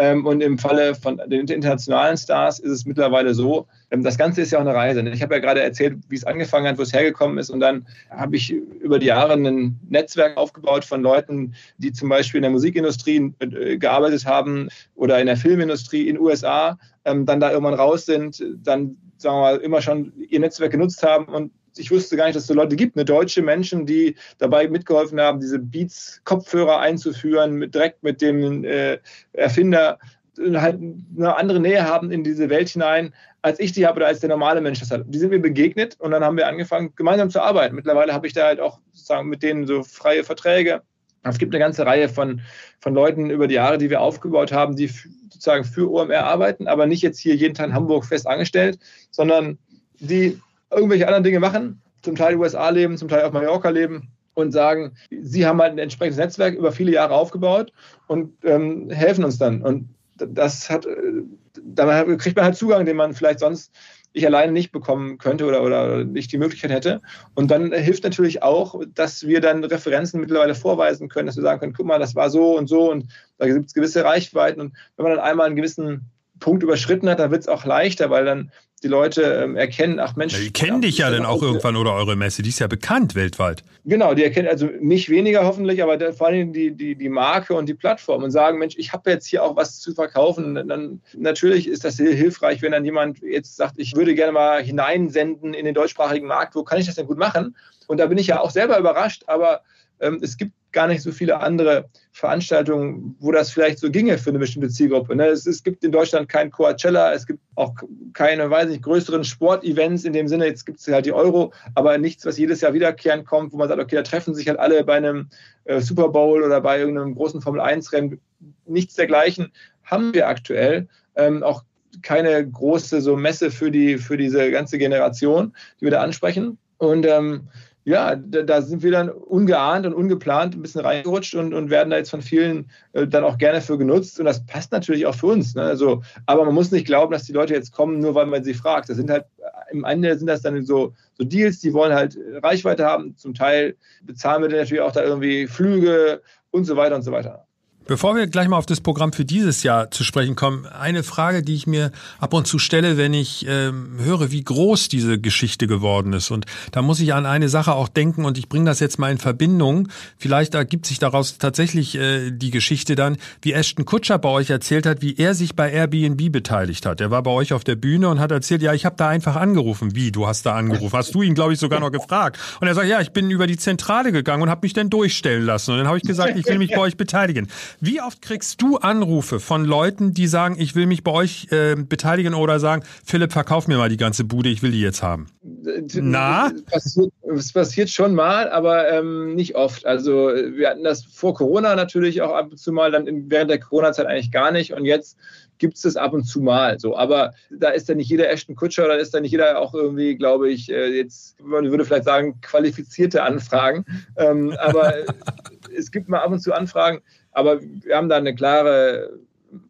[0.00, 4.42] Ähm, und im Falle von den internationalen Stars ist es mittlerweile so, ähm, das Ganze
[4.42, 5.00] ist ja auch eine Reise.
[5.08, 7.50] Ich habe ja gerade erzählt, wie es angefangen hat, wo es hergekommen ist.
[7.50, 12.38] Und dann habe ich über die Jahre ein Netzwerk aufgebaut von Leuten, die zum Beispiel
[12.38, 17.40] in der Musikindustrie äh, gearbeitet haben oder in der Filmindustrie in den USA, ähm, dann
[17.40, 21.50] da irgendwann raus sind, dann sagen wir mal, immer schon ihr Netzwerk genutzt haben und
[21.78, 25.20] ich wusste gar nicht, dass es so Leute gibt, eine deutsche Menschen, die dabei mitgeholfen
[25.20, 28.98] haben, diese Beats-Kopfhörer einzuführen, mit, direkt mit dem äh,
[29.32, 29.98] Erfinder
[30.38, 30.78] halt
[31.16, 33.12] eine andere Nähe haben in diese Welt hinein,
[33.42, 35.04] als ich die habe oder als der normale Mensch das hat.
[35.06, 37.74] Die sind mir begegnet und dann haben wir angefangen, gemeinsam zu arbeiten.
[37.74, 40.82] Mittlerweile habe ich da halt auch sozusagen mit denen so freie Verträge.
[41.24, 42.40] Es gibt eine ganze Reihe von,
[42.80, 44.88] von Leuten über die Jahre, die wir aufgebaut haben, die
[45.30, 48.78] sozusagen für OMR arbeiten, aber nicht jetzt hier jeden Tag in Hamburg fest angestellt,
[49.10, 49.58] sondern
[49.98, 53.70] die irgendwelche anderen Dinge machen, zum Teil in den USA leben, zum Teil auf Mallorca
[53.70, 57.72] leben und sagen, sie haben halt ein entsprechendes Netzwerk über viele Jahre aufgebaut
[58.06, 59.62] und ähm, helfen uns dann.
[59.62, 61.22] Und das hat, äh,
[61.62, 63.72] da kriegt man halt Zugang, den man vielleicht sonst
[64.12, 67.00] ich alleine nicht bekommen könnte oder, oder nicht die Möglichkeit hätte.
[67.34, 71.60] Und dann hilft natürlich auch, dass wir dann Referenzen mittlerweile vorweisen können, dass wir sagen
[71.60, 73.06] können, guck mal, das war so und so und
[73.38, 74.60] da gibt es gewisse Reichweiten.
[74.60, 76.06] Und wenn man dann einmal einen gewissen
[76.40, 78.50] Punkt überschritten hat, dann wird es auch leichter, weil dann
[78.80, 80.34] die Leute ähm, erkennen, ach Mensch.
[80.34, 83.14] Ja, die kennen dich ja dann auch irgendwann oder eure Messe, die ist ja bekannt
[83.14, 83.64] weltweit.
[83.84, 87.68] Genau, die erkennen, also mich weniger hoffentlich, aber vor allem die, die, die Marke und
[87.68, 90.56] die Plattform und sagen, Mensch, ich habe jetzt hier auch was zu verkaufen.
[90.56, 94.62] Und dann natürlich ist das hilfreich, wenn dann jemand jetzt sagt, ich würde gerne mal
[94.62, 97.56] hineinsenden in den deutschsprachigen Markt, wo kann ich das denn gut machen?
[97.86, 99.62] Und da bin ich ja auch selber überrascht, aber
[100.00, 104.30] ähm, es gibt gar nicht so viele andere Veranstaltungen, wo das vielleicht so ginge für
[104.30, 105.16] eine bestimmte Zielgruppe.
[105.16, 105.26] Ne?
[105.26, 107.74] Es, es, gibt in Deutschland kein Coachella, es gibt auch
[108.12, 110.46] keine, weiß nicht, größeren Sportevents in dem Sinne.
[110.46, 113.68] Jetzt gibt es halt die Euro, aber nichts, was jedes Jahr wiederkehrend kommt, wo man
[113.68, 115.28] sagt, okay, da treffen sich halt alle bei einem
[115.64, 118.20] äh, Super Bowl oder bei irgendeinem großen Formel-1-Rennen.
[118.66, 119.52] Nichts dergleichen
[119.84, 120.88] haben wir aktuell.
[121.16, 121.64] Ähm, auch
[122.02, 126.58] keine große so Messe für, die, für diese ganze Generation, die wir da ansprechen.
[126.78, 127.48] Und ähm,
[127.88, 131.88] ja, da, da, sind wir dann ungeahnt und ungeplant ein bisschen reingerutscht und, und werden
[131.88, 134.20] da jetzt von vielen äh, dann auch gerne für genutzt.
[134.20, 135.54] Und das passt natürlich auch für uns.
[135.54, 135.62] Ne?
[135.62, 138.52] Also, aber man muss nicht glauben, dass die Leute jetzt kommen, nur weil man sie
[138.52, 138.90] fragt.
[138.90, 139.24] Das sind halt,
[139.70, 143.16] im Ende sind das dann so, so Deals, die wollen halt Reichweite haben.
[143.16, 146.20] Zum Teil bezahlen wir dann natürlich auch da irgendwie Flüge
[146.50, 147.47] und so weiter und so weiter.
[147.88, 151.42] Bevor wir gleich mal auf das Programm für dieses Jahr zu sprechen kommen, eine Frage,
[151.42, 155.66] die ich mir ab und zu stelle, wenn ich ähm, höre, wie groß diese Geschichte
[155.66, 156.30] geworden ist.
[156.30, 159.10] Und da muss ich an eine Sache auch denken und ich bringe das jetzt mal
[159.10, 159.88] in Verbindung.
[160.18, 164.84] Vielleicht ergibt sich daraus tatsächlich äh, die Geschichte dann, wie Ashton Kutscher bei euch erzählt
[164.84, 167.00] hat, wie er sich bei Airbnb beteiligt hat.
[167.00, 169.36] Er war bei euch auf der Bühne und hat erzählt, ja, ich habe da einfach
[169.36, 169.94] angerufen.
[169.94, 170.94] Wie, du hast da angerufen?
[170.94, 172.38] Hast du ihn, glaube ich, sogar noch gefragt?
[172.60, 175.46] Und er sagt, ja, ich bin über die Zentrale gegangen und habe mich dann durchstellen
[175.46, 175.70] lassen.
[175.70, 177.48] Und dann habe ich gesagt, ich will mich bei euch beteiligen.
[177.80, 181.76] Wie oft kriegst du Anrufe von Leuten, die sagen, ich will mich bei euch äh,
[181.76, 185.26] beteiligen oder sagen, Philipp, verkauf mir mal die ganze Bude, ich will die jetzt haben?
[185.42, 186.50] Na?
[186.50, 189.86] Es passiert, es passiert schon mal, aber ähm, nicht oft.
[189.86, 193.60] Also wir hatten das vor Corona natürlich auch ab und zu mal, dann während der
[193.60, 195.16] Corona-Zeit eigentlich gar nicht und jetzt
[195.58, 196.96] gibt es das ab und zu mal so.
[196.96, 200.16] Aber da ist ja nicht jeder Ashton Kutscher, da ist da nicht jeder auch irgendwie,
[200.16, 203.84] glaube ich, äh, jetzt, man würde vielleicht sagen, qualifizierte Anfragen.
[204.16, 204.94] Ähm, aber
[205.78, 207.00] es gibt mal ab und zu Anfragen,
[207.32, 209.18] aber wir haben da eine klare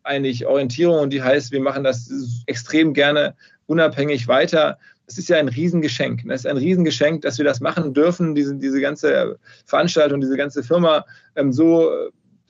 [0.02, 2.10] eigentlich Orientierung und die heißt, wir machen das
[2.46, 3.34] extrem gerne
[3.66, 4.78] unabhängig weiter.
[5.06, 6.24] Es ist ja ein Riesengeschenk.
[6.28, 10.62] Es ist ein Riesengeschenk, dass wir das machen dürfen, diese, diese ganze Veranstaltung, diese ganze
[10.62, 11.04] Firma
[11.36, 11.90] ähm, so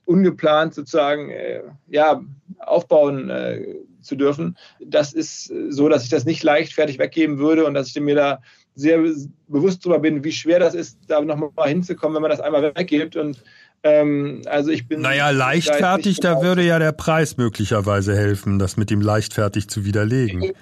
[0.07, 2.23] ungeplant sozusagen äh, ja,
[2.61, 4.57] aufbauen äh, zu dürfen.
[4.81, 8.41] Das ist so, dass ich das nicht leichtfertig weggeben würde und dass ich mir da
[8.79, 9.01] sehr
[9.49, 13.17] bewusst darüber bin, wie schwer das ist, da nochmal hinzukommen, wenn man das einmal weggibt.
[13.17, 13.43] Und
[13.83, 15.01] ähm, also ich bin.
[15.01, 20.53] Naja, leichtfertig, da würde ja der Preis möglicherweise helfen, das mit dem leichtfertig zu widerlegen.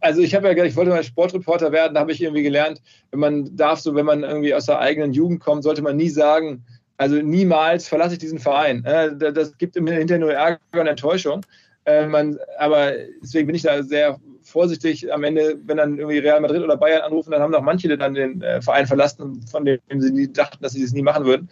[0.00, 3.18] Also ich habe ja ich wollte mal Sportreporter werden, da habe ich irgendwie gelernt, wenn
[3.18, 6.64] man darf so, wenn man irgendwie aus der eigenen Jugend kommt, sollte man nie sagen,
[6.96, 8.84] also niemals verlasse ich diesen Verein.
[8.84, 11.44] Das gibt im Hintergrund nur Ärger und Enttäuschung.
[11.84, 14.18] Äh, man, aber deswegen bin ich da sehr
[14.48, 15.12] vorsichtig.
[15.12, 18.14] Am Ende, wenn dann irgendwie Real Madrid oder Bayern anrufen, dann haben noch manche dann
[18.14, 21.48] den äh, Verein verlassen, von dem sie nie dachten, dass sie das nie machen würden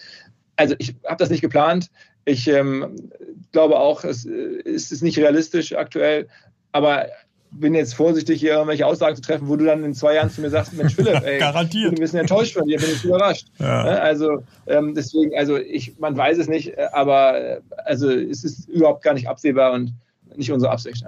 [0.56, 1.90] also ich habe das nicht geplant.
[2.24, 3.10] Ich ähm,
[3.52, 6.28] glaube auch, es, äh, es ist nicht realistisch aktuell,
[6.72, 7.06] aber
[7.52, 10.40] bin jetzt vorsichtig, hier irgendwelche Aussagen zu treffen, wo du dann in zwei Jahren zu
[10.40, 11.84] mir sagst, Mensch Philipp, ey, Garantiert.
[11.84, 13.46] ich bin ein bisschen enttäuscht von dir, bin ich überrascht.
[13.58, 13.84] Ja.
[13.84, 18.68] Ne, also ähm, deswegen, also ich, man weiß es nicht, aber äh, also es ist
[18.68, 19.94] überhaupt gar nicht absehbar und
[20.34, 21.04] nicht unsere Absicht.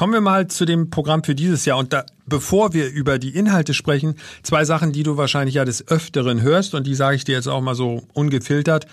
[0.00, 1.76] Kommen wir mal zu dem Programm für dieses Jahr.
[1.76, 5.86] Und da, bevor wir über die Inhalte sprechen, zwei Sachen, die du wahrscheinlich ja des
[5.88, 8.86] Öfteren hörst und die sage ich dir jetzt auch mal so ungefiltert.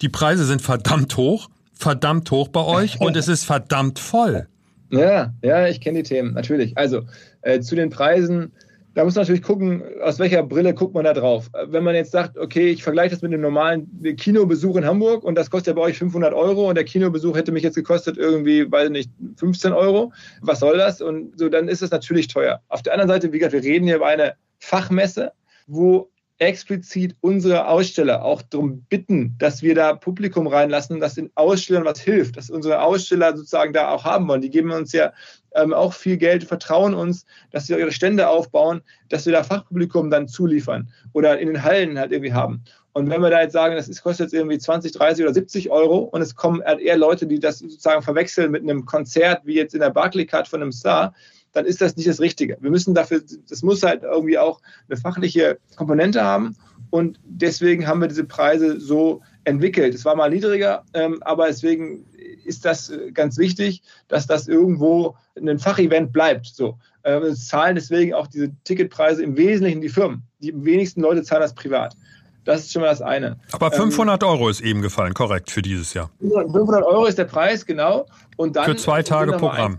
[0.00, 4.46] Die Preise sind verdammt hoch, verdammt hoch bei euch und es ist verdammt voll.
[4.90, 6.78] Ja, ja, ich kenne die Themen, natürlich.
[6.78, 7.02] Also
[7.42, 8.52] äh, zu den Preisen
[8.94, 11.50] da muss man natürlich gucken, aus welcher Brille guckt man da drauf.
[11.66, 15.34] Wenn man jetzt sagt, okay, ich vergleiche das mit einem normalen Kinobesuch in Hamburg und
[15.34, 18.70] das kostet ja bei euch 500 Euro und der Kinobesuch hätte mich jetzt gekostet irgendwie,
[18.70, 20.12] weiß nicht, 15 Euro.
[20.42, 21.00] Was soll das?
[21.00, 22.60] Und so, dann ist es natürlich teuer.
[22.68, 25.32] Auf der anderen Seite, wie gesagt, wir reden hier über eine Fachmesse,
[25.66, 31.84] wo explizit unsere Aussteller auch darum bitten, dass wir da Publikum reinlassen, dass den Ausstellern
[31.84, 34.42] was hilft, dass unsere Aussteller sozusagen da auch haben wollen.
[34.42, 35.12] Die geben uns ja
[35.54, 40.10] ähm, auch viel Geld, vertrauen uns, dass sie ihre Stände aufbauen, dass wir da Fachpublikum
[40.10, 42.64] dann zuliefern oder in den Hallen halt irgendwie haben.
[42.94, 45.98] Und wenn wir da jetzt sagen, das kostet jetzt irgendwie 20, 30 oder 70 Euro
[45.98, 49.80] und es kommen eher Leute, die das sozusagen verwechseln mit einem Konzert wie jetzt in
[49.80, 51.12] der Barclaycard von einem Star,
[51.54, 52.58] dann ist das nicht das Richtige.
[52.60, 56.56] Wir müssen dafür, das muss halt irgendwie auch eine fachliche Komponente haben
[56.90, 59.94] und deswegen haben wir diese Preise so entwickelt.
[59.94, 62.04] Es war mal niedriger, ähm, aber deswegen
[62.44, 66.46] ist das äh, ganz wichtig, dass das irgendwo ein Fachevent bleibt.
[66.46, 66.78] So.
[67.02, 70.22] Äh, es zahlen deswegen auch diese Ticketpreise im Wesentlichen die Firmen.
[70.40, 71.96] Die wenigsten Leute zahlen das privat.
[72.44, 73.38] Das ist schon mal das eine.
[73.52, 76.10] Aber 500 ähm, Euro ist eben gefallen, korrekt, für dieses Jahr.
[76.20, 78.06] 500 Euro ist der Preis, genau.
[78.36, 79.78] Und dann für zwei Tage Programm.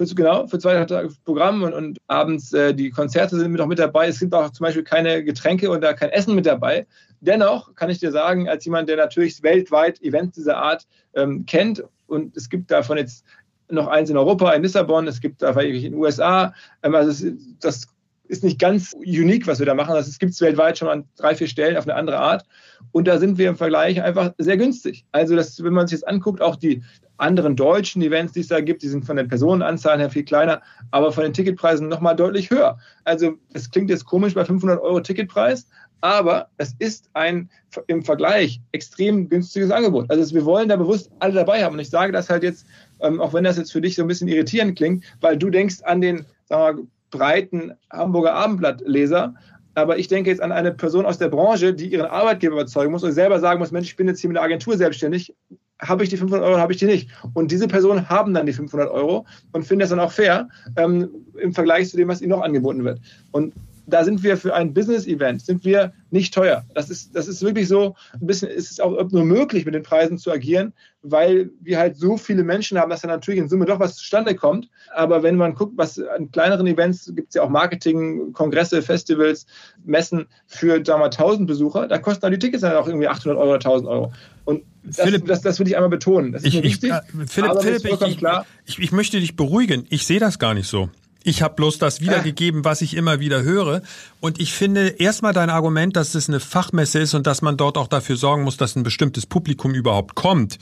[0.00, 3.78] Für, genau, für zwei Tage Programm und, und abends äh, die Konzerte sind noch mit
[3.78, 4.08] dabei.
[4.08, 6.86] Es gibt auch zum Beispiel keine Getränke und da kein Essen mit dabei.
[7.20, 11.84] Dennoch kann ich dir sagen, als jemand, der natürlich weltweit Events dieser Art ähm, kennt
[12.06, 13.26] und es gibt davon jetzt
[13.68, 17.34] noch eins in Europa, in Lissabon, es gibt da in den USA, ähm, also es,
[17.60, 17.86] das
[18.26, 19.94] ist nicht ganz unique, was wir da machen.
[19.94, 22.46] Das gibt es weltweit schon an drei, vier Stellen auf eine andere Art.
[22.92, 25.04] Und da sind wir im Vergleich einfach sehr günstig.
[25.12, 26.82] Also das, wenn man sich jetzt anguckt, auch die
[27.20, 30.62] anderen deutschen Events, die es da gibt, die sind von den Personenanzahlen her viel kleiner,
[30.90, 32.78] aber von den Ticketpreisen nochmal deutlich höher.
[33.04, 35.66] Also es klingt jetzt komisch bei 500 Euro Ticketpreis,
[36.00, 37.50] aber es ist ein
[37.86, 40.10] im Vergleich extrem günstiges Angebot.
[40.10, 41.74] Also wir wollen da bewusst alle dabei haben.
[41.74, 42.66] Und ich sage das halt jetzt,
[43.00, 45.82] ähm, auch wenn das jetzt für dich so ein bisschen irritierend klingt, weil du denkst
[45.82, 49.34] an den sagen wir, breiten Hamburger Abendblattleser.
[49.74, 53.04] Aber ich denke jetzt an eine Person aus der Branche, die ihren Arbeitgeber überzeugen muss
[53.04, 55.34] und selber sagen muss, Mensch, ich bin jetzt hier mit der Agentur selbstständig,
[55.80, 57.08] habe ich die 500 Euro, habe ich die nicht.
[57.34, 61.08] Und diese Personen haben dann die 500 Euro und finden das dann auch fair ähm,
[61.40, 63.00] im Vergleich zu dem, was ihnen noch angeboten wird.
[63.32, 63.54] Und
[63.92, 66.64] da sind wir für ein Business-Event, sind wir nicht teuer.
[66.74, 69.82] Das ist, das ist wirklich so ein bisschen, ist es auch nur möglich, mit den
[69.82, 70.72] Preisen zu agieren,
[71.02, 74.34] weil wir halt so viele Menschen haben, dass da natürlich in Summe doch was zustande
[74.34, 74.68] kommt.
[74.94, 79.46] Aber wenn man guckt, was an kleineren Events gibt es ja auch Marketing, Kongresse, Festivals,
[79.84, 83.08] Messen für, sagen wir mal, 1000 Besucher, da kosten dann die Tickets dann auch irgendwie
[83.08, 84.12] 800 Euro oder 1000 Euro.
[84.44, 86.32] Und das, Philipp, das, das will ich einmal betonen.
[86.32, 86.92] Das ist ich, wichtig.
[86.92, 88.22] Ich, Philipp, Philipp ich,
[88.66, 89.86] ich, ich möchte dich beruhigen.
[89.90, 90.90] Ich sehe das gar nicht so.
[91.22, 93.82] Ich habe bloß das wiedergegeben, was ich immer wieder höre.
[94.20, 97.76] Und ich finde erstmal dein Argument, dass es eine Fachmesse ist und dass man dort
[97.76, 100.58] auch dafür sorgen muss, dass ein bestimmtes Publikum überhaupt kommt,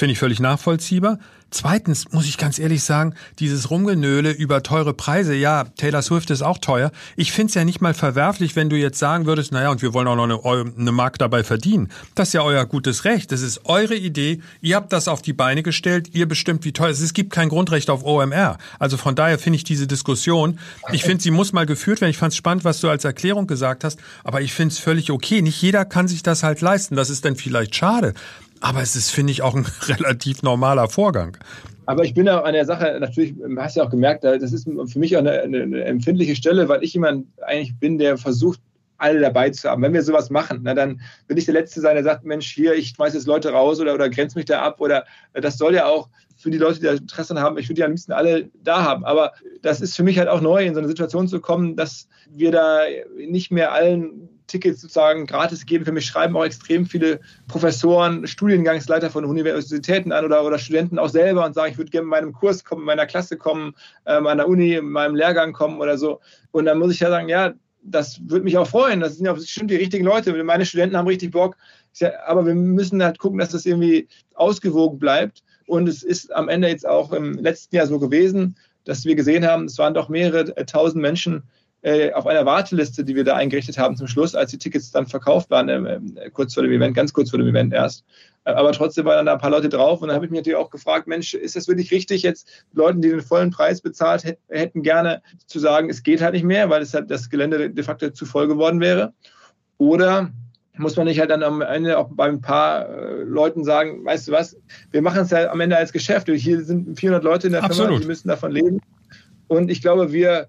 [0.00, 1.18] finde ich völlig nachvollziehbar.
[1.50, 6.42] Zweitens muss ich ganz ehrlich sagen, dieses Rumgenöle über teure Preise, ja, Taylor Swift ist
[6.42, 6.90] auch teuer.
[7.16, 9.92] Ich finde es ja nicht mal verwerflich, wenn du jetzt sagen würdest, naja, und wir
[9.92, 11.90] wollen auch noch eine, eine Mark dabei verdienen.
[12.14, 13.30] Das ist ja euer gutes Recht.
[13.30, 14.40] Das ist eure Idee.
[14.62, 16.14] Ihr habt das auf die Beine gestellt.
[16.14, 17.06] Ihr bestimmt, wie teuer es ist.
[17.06, 18.56] Es gibt kein Grundrecht auf OMR.
[18.78, 20.58] Also von daher finde ich diese Diskussion,
[20.92, 22.10] ich finde, sie muss mal geführt werden.
[22.10, 23.98] Ich fand es spannend, was du als Erklärung gesagt hast.
[24.24, 25.42] Aber ich finde es völlig okay.
[25.42, 26.96] Nicht jeder kann sich das halt leisten.
[26.96, 28.14] Das ist dann vielleicht schade.
[28.60, 31.36] Aber es ist, finde ich, auch ein relativ normaler Vorgang.
[31.86, 34.68] Aber ich bin auch an der Sache, natürlich, hast du ja auch gemerkt, das ist
[34.86, 38.60] für mich auch eine, eine empfindliche Stelle, weil ich jemand eigentlich bin, der versucht,
[39.00, 39.82] alle dabei zu haben.
[39.82, 42.74] Wenn wir sowas machen, na, dann will ich der Letzte sein, der sagt, Mensch, hier,
[42.74, 45.86] ich schmeiße jetzt Leute raus oder, oder grenze mich da ab oder das soll ja
[45.86, 48.82] auch für die Leute, die da Interesse haben, ich würde die am liebsten alle da
[48.82, 49.04] haben.
[49.04, 52.08] Aber das ist für mich halt auch neu, in so eine Situation zu kommen, dass
[52.30, 52.80] wir da
[53.16, 55.84] nicht mehr allen Tickets sozusagen gratis geben.
[55.84, 61.08] Für mich schreiben auch extrem viele Professoren, Studiengangsleiter von Universitäten an oder, oder Studenten auch
[61.08, 63.74] selber und sagen, ich würde gerne in meinem Kurs kommen, in meiner Klasse kommen,
[64.06, 66.20] äh, meiner Uni, in meinem Lehrgang kommen oder so.
[66.50, 69.00] Und dann muss ich ja sagen, ja, das würde mich auch freuen.
[69.00, 70.32] Das sind ja bestimmt die richtigen Leute.
[70.44, 71.56] Meine Studenten haben richtig Bock.
[72.26, 75.42] aber wir müssen halt gucken, dass das irgendwie ausgewogen bleibt.
[75.66, 79.46] Und es ist am Ende jetzt auch im letzten Jahr so gewesen, dass wir gesehen
[79.46, 81.44] haben, es waren doch mehrere tausend Menschen,
[81.82, 85.06] äh, auf einer Warteliste, die wir da eingerichtet haben zum Schluss, als die Tickets dann
[85.06, 88.04] verkauft waren, äh, kurz vor dem Event, ganz kurz vor dem Event erst.
[88.44, 90.58] Äh, aber trotzdem waren da ein paar Leute drauf und dann habe ich mich natürlich
[90.58, 94.82] auch gefragt, Mensch, ist das wirklich richtig jetzt Leuten, die den vollen Preis bezahlt hätten,
[94.82, 98.10] gerne zu sagen, es geht halt nicht mehr, weil es halt das Gelände de facto
[98.10, 99.14] zu voll geworden wäre?
[99.78, 100.30] Oder
[100.76, 104.28] muss man nicht halt dann am Ende auch bei ein paar äh, Leuten sagen, weißt
[104.28, 104.56] du was,
[104.90, 106.28] wir machen es ja am Ende als Geschäft.
[106.28, 107.88] Hier sind 400 Leute in der Absolut.
[107.88, 108.80] Firma, die müssen davon leben.
[109.48, 110.48] Und ich glaube, wir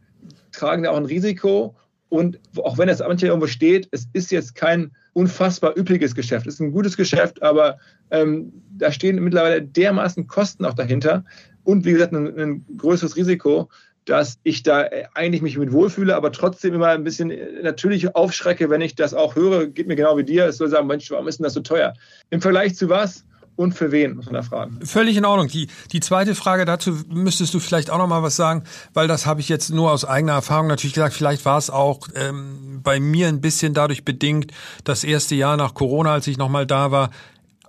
[0.52, 1.76] tragen da auch ein Risiko.
[2.10, 6.48] Und auch wenn es manchmal irgendwo steht, es ist jetzt kein unfassbar üppiges Geschäft.
[6.48, 7.78] Es ist ein gutes Geschäft, aber
[8.12, 11.24] ähm, da stehen mittlerweile dermaßen Kosten auch dahinter
[11.64, 13.70] und wie gesagt ein, ein größeres Risiko,
[14.06, 18.82] dass ich da eigentlich mich mit wohlfühle, aber trotzdem immer ein bisschen natürlich aufschrecke, wenn
[18.82, 19.68] ich das auch höre.
[19.68, 20.48] Geht mir genau wie dir.
[20.48, 21.94] Es soll sagen, Mensch, warum ist denn das so teuer?
[22.32, 23.26] Im Vergleich zu was?
[23.62, 24.80] Und für wen, muss man da fragen.
[24.84, 25.48] Völlig in Ordnung.
[25.48, 29.26] Die, die zweite Frage dazu müsstest du vielleicht auch noch mal was sagen, weil das
[29.26, 31.14] habe ich jetzt nur aus eigener Erfahrung natürlich gesagt.
[31.14, 34.52] Vielleicht war es auch ähm, bei mir ein bisschen dadurch bedingt,
[34.84, 37.10] das erste Jahr nach Corona, als ich noch mal da war,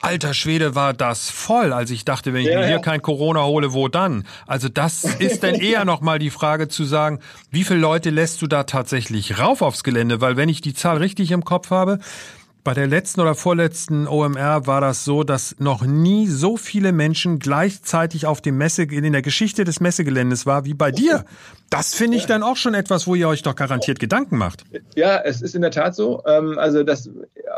[0.02, 2.82] Alter Schwede, war das voll, als ich dachte, wenn ich ja, mir hier ja.
[2.82, 4.24] kein Corona hole, wo dann?
[4.48, 7.20] Also das ist dann eher nochmal die Frage zu sagen,
[7.52, 10.20] wie viele Leute lässt du da tatsächlich rauf aufs Gelände?
[10.20, 12.00] Weil wenn ich die Zahl richtig im Kopf habe,
[12.64, 17.38] bei der letzten oder vorletzten OMR war das so, dass noch nie so viele Menschen
[17.38, 21.24] gleichzeitig auf dem Messe, in der Geschichte des Messegeländes war wie bei dir.
[21.70, 24.64] Das finde ich dann auch schon etwas, wo ihr euch doch garantiert Gedanken macht.
[24.94, 26.22] Ja, es ist in der Tat so.
[26.26, 27.10] Ähm, also das,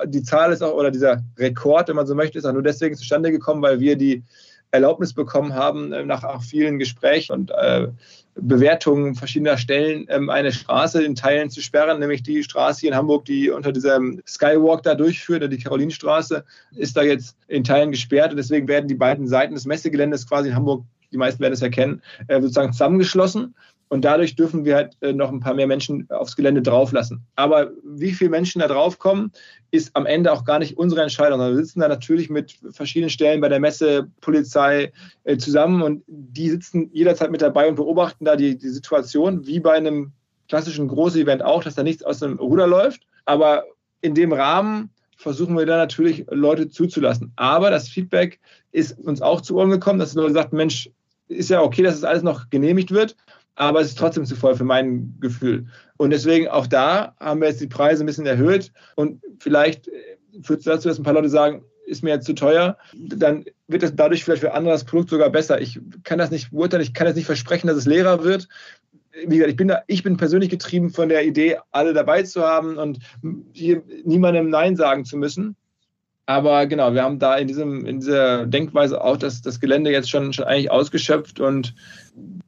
[0.07, 2.97] die Zahl ist auch, oder dieser Rekord, wenn man so möchte, ist auch nur deswegen
[2.97, 4.23] zustande gekommen, weil wir die
[4.71, 7.89] Erlaubnis bekommen haben, äh, nach vielen Gesprächen und äh,
[8.37, 12.97] Bewertungen verschiedener Stellen ähm, eine Straße in Teilen zu sperren, nämlich die Straße hier in
[12.97, 16.45] Hamburg, die unter diesem Skywalk da durchführt, die Karolinstraße,
[16.75, 20.49] ist da jetzt in Teilen gesperrt und deswegen werden die beiden Seiten des Messegeländes quasi
[20.49, 23.55] in Hamburg, die meisten werden es erkennen, äh, sozusagen zusammengeschlossen.
[23.95, 27.25] Und dadurch dürfen wir halt äh, noch ein paar mehr Menschen aufs Gelände drauflassen.
[27.37, 29.31] Aber wie viele Menschen da draufkommen,
[29.71, 31.39] ist am Ende auch gar nicht unsere Entscheidung.
[31.39, 34.91] Wir sitzen da natürlich mit verschiedenen Stellen bei der Messe, Polizei
[35.23, 39.61] äh, zusammen und die sitzen jederzeit mit dabei und beobachten da die, die Situation wie
[39.61, 40.11] bei einem
[40.49, 43.07] klassischen Groß-Event auch, dass da nichts aus dem Ruder läuft.
[43.27, 43.63] Aber
[44.01, 47.31] in dem Rahmen versuchen wir da natürlich Leute zuzulassen.
[47.37, 48.41] Aber das Feedback
[48.73, 50.91] ist uns auch zu Ohren gekommen, dass Leute sagten, Mensch,
[51.29, 53.17] ist ja okay, dass das alles noch genehmigt wird,
[53.57, 55.67] aber es ist trotzdem zu voll für mein Gefühl.
[55.97, 59.91] Und deswegen auch da haben wir jetzt die Preise ein bisschen erhöht und vielleicht
[60.43, 63.83] führt es dazu, dass ein paar Leute sagen, ist mir jetzt zu teuer, dann wird
[63.83, 65.61] es dadurch vielleicht für andere das Produkt sogar besser.
[65.61, 68.49] Ich kann das nicht beurteilen, ich kann jetzt nicht versprechen, dass es leerer wird.
[69.27, 72.43] Wie gesagt, ich bin, da, ich bin persönlich getrieben von der Idee, alle dabei zu
[72.43, 75.57] haben und niemandem Nein sagen zu müssen.
[76.27, 80.09] Aber genau, wir haben da in, diesem, in dieser Denkweise auch das, das Gelände jetzt
[80.09, 81.75] schon, schon eigentlich ausgeschöpft und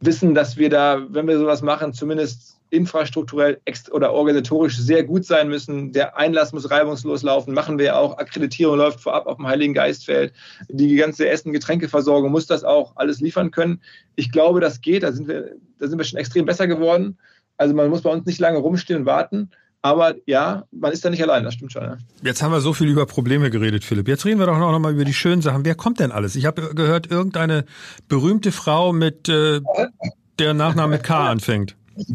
[0.00, 3.60] wissen, dass wir da, wenn wir sowas machen, zumindest infrastrukturell
[3.92, 5.92] oder organisatorisch sehr gut sein müssen.
[5.92, 8.18] Der Einlass muss reibungslos laufen, machen wir auch.
[8.18, 10.32] Akkreditierung läuft vorab auf dem Heiligen Geistfeld.
[10.68, 13.80] Die ganze Essen-Getränkeversorgung muss das auch alles liefern können.
[14.16, 15.02] Ich glaube, das geht.
[15.02, 17.18] Da sind wir, da sind wir schon extrem besser geworden.
[17.56, 19.50] Also man muss bei uns nicht lange rumstehen und warten.
[19.86, 21.84] Aber ja, man ist da nicht allein, das stimmt schon.
[21.84, 21.96] Ja.
[22.20, 24.08] Jetzt haben wir so viel über Probleme geredet, Philipp.
[24.08, 25.64] Jetzt reden wir doch noch mal über die schönen Sachen.
[25.64, 26.34] Wer kommt denn alles?
[26.34, 27.66] Ich habe gehört, irgendeine
[28.08, 29.60] berühmte Frau mit äh,
[30.40, 31.76] der Nachname mit K anfängt.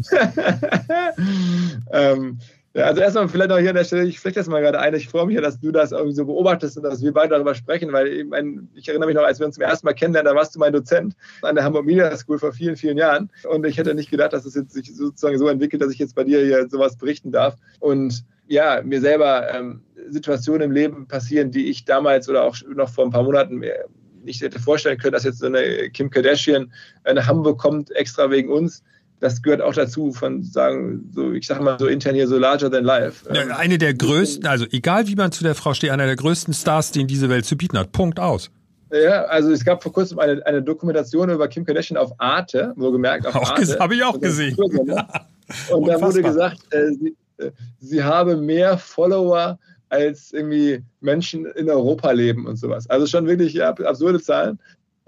[1.92, 2.40] ähm,
[2.74, 4.94] ja, also erstmal vielleicht noch hier an der Stelle, ich flechte das mal gerade ein,
[4.94, 7.54] ich freue mich ja, dass du das irgendwie so beobachtest und dass wir beide darüber
[7.54, 10.32] sprechen, weil ich, mein, ich erinnere mich noch, als wir uns zum ersten Mal kennenlernen,
[10.32, 13.30] da warst du mein Dozent an der Hamburg Media School vor vielen, vielen Jahren.
[13.46, 16.14] Und ich hätte nicht gedacht, dass es jetzt sich sozusagen so entwickelt, dass ich jetzt
[16.14, 17.56] bei dir hier sowas berichten darf.
[17.80, 22.88] Und ja, mir selber ähm, Situationen im Leben passieren, die ich damals oder auch noch
[22.88, 23.84] vor ein paar Monaten mir
[24.24, 26.72] nicht hätte vorstellen können, dass jetzt so eine Kim Kardashian
[27.04, 28.82] nach Hamburg kommt, extra wegen uns
[29.22, 32.70] das gehört auch dazu, von sagen, so, ich sage mal so intern hier so larger
[32.70, 33.24] than life.
[33.32, 36.52] Ähm, eine der größten, also egal wie man zu der Frau steht, einer der größten
[36.52, 37.92] Stars, den diese Welt zu bieten hat.
[37.92, 38.50] Punkt aus.
[38.90, 42.90] Ja, also es gab vor kurzem eine, eine Dokumentation über Kim Kardashian auf Arte, wo
[42.90, 43.78] gemerkt auf auch Arte.
[43.78, 44.56] Habe ich auch gesehen.
[44.84, 45.06] Ne?
[45.70, 49.56] Und da wurde gesagt, äh, sie, äh, sie habe mehr Follower
[49.88, 52.88] als irgendwie Menschen in Europa leben und sowas.
[52.88, 54.58] Also schon wirklich ja, absurde Zahlen.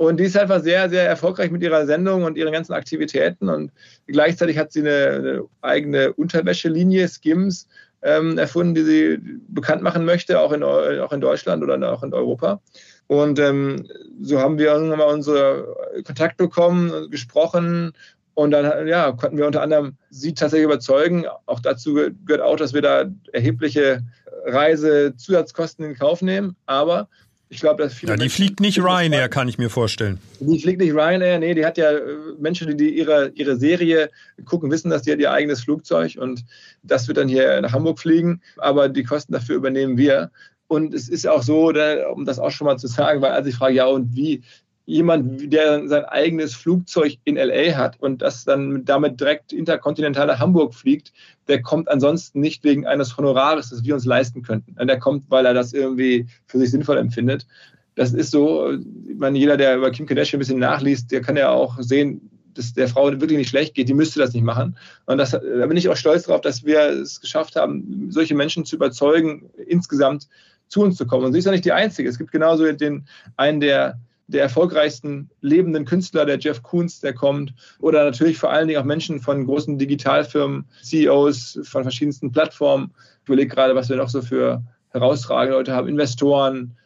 [0.07, 3.48] Und die ist einfach sehr, sehr erfolgreich mit ihrer Sendung und ihren ganzen Aktivitäten.
[3.48, 3.72] Und
[4.07, 7.68] gleichzeitig hat sie eine, eine eigene Unterwäschelinie, Skims,
[8.02, 12.12] ähm, erfunden, die sie bekannt machen möchte, auch in, auch in Deutschland oder auch in
[12.12, 12.61] Europa.
[13.07, 13.86] Und ähm,
[14.20, 15.74] so haben wir irgendwann mal unsere
[16.05, 17.92] Kontakt bekommen, gesprochen
[18.34, 21.24] und dann ja, konnten wir unter anderem sie tatsächlich überzeugen.
[21.46, 24.02] Auch dazu gehört auch, dass wir da erhebliche
[24.46, 26.57] Reisezusatzkosten in Kauf nehmen.
[26.66, 27.09] Aber
[27.55, 28.12] ich glaube, dass viele.
[28.12, 30.18] Ja, die fliegt nicht Ryanair, kann ich mir vorstellen.
[30.40, 32.02] Die fliegt nicht Ryanair, nee, die hat ja äh,
[32.38, 34.11] Menschen, die ihre, ihre Serie
[34.44, 36.44] gucken, wissen, dass die hat ihr eigenes Flugzeug und
[36.82, 40.30] das wird dann hier nach Hamburg fliegen, aber die Kosten dafür übernehmen wir.
[40.66, 41.72] Und es ist auch so,
[42.12, 44.42] um das auch schon mal zu sagen, weil als ich frage, ja, und wie,
[44.87, 50.41] jemand, der sein eigenes Flugzeug in LA hat und das dann damit direkt interkontinental nach
[50.41, 51.12] Hamburg fliegt,
[51.49, 54.74] der kommt ansonsten nicht wegen eines Honorares, das wir uns leisten könnten.
[54.87, 57.47] Der kommt, weil er das irgendwie für sich sinnvoll empfindet.
[57.95, 61.37] Das ist so, ich meine, jeder, der über Kim Kardashian ein bisschen nachliest, der kann
[61.37, 64.76] ja auch sehen, dass der Frau wirklich nicht schlecht geht, die müsste das nicht machen.
[65.07, 68.64] Und das, da bin ich auch stolz darauf, dass wir es geschafft haben, solche Menschen
[68.64, 70.28] zu überzeugen, insgesamt
[70.68, 71.24] zu uns zu kommen.
[71.24, 72.09] Und sie ist ja nicht die Einzige.
[72.09, 73.07] Es gibt genauso den
[73.37, 77.55] einen, der der erfolgreichsten lebenden Künstler, der Jeff Koons, der kommt.
[77.79, 82.93] Oder natürlich vor allen Dingen auch Menschen von großen Digitalfirmen, CEOs von verschiedensten Plattformen.
[83.22, 86.77] Ich überlege gerade, was wir noch so für herausragende Leute haben, Investoren.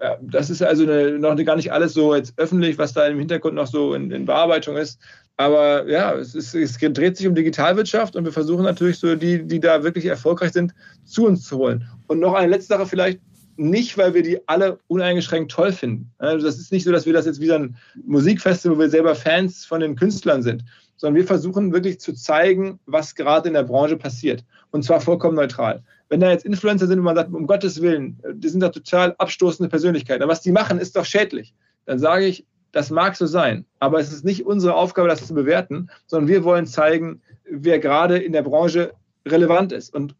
[0.00, 3.18] Ja, das ist also eine, noch gar nicht alles so jetzt öffentlich, was da im
[3.18, 5.00] Hintergrund noch so in, in Bearbeitung ist.
[5.36, 9.44] Aber ja, es, ist, es, dreht sich um Digitalwirtschaft und wir versuchen natürlich so die,
[9.46, 10.74] die da wirklich erfolgreich sind,
[11.04, 11.84] zu uns zu holen.
[12.08, 13.20] Und noch eine letzte Sache vielleicht,
[13.58, 16.10] nicht, weil wir die alle uneingeschränkt toll finden.
[16.18, 19.14] Also das ist nicht so, dass wir das jetzt wie ein Musikfestival, wo wir selber
[19.14, 20.64] Fans von den Künstlern sind,
[20.96, 24.44] sondern wir versuchen wirklich zu zeigen, was gerade in der Branche passiert.
[24.70, 25.82] Und zwar vollkommen neutral.
[26.08, 29.14] Wenn da jetzt Influencer sind und man sagt, um Gottes Willen, die sind doch total
[29.18, 31.54] abstoßende Persönlichkeiten, was die machen, ist doch schädlich.
[31.86, 35.34] Dann sage ich, das mag so sein, aber es ist nicht unsere Aufgabe, das zu
[35.34, 38.92] bewerten, sondern wir wollen zeigen, wer gerade in der Branche
[39.26, 39.94] relevant ist.
[39.94, 40.14] Und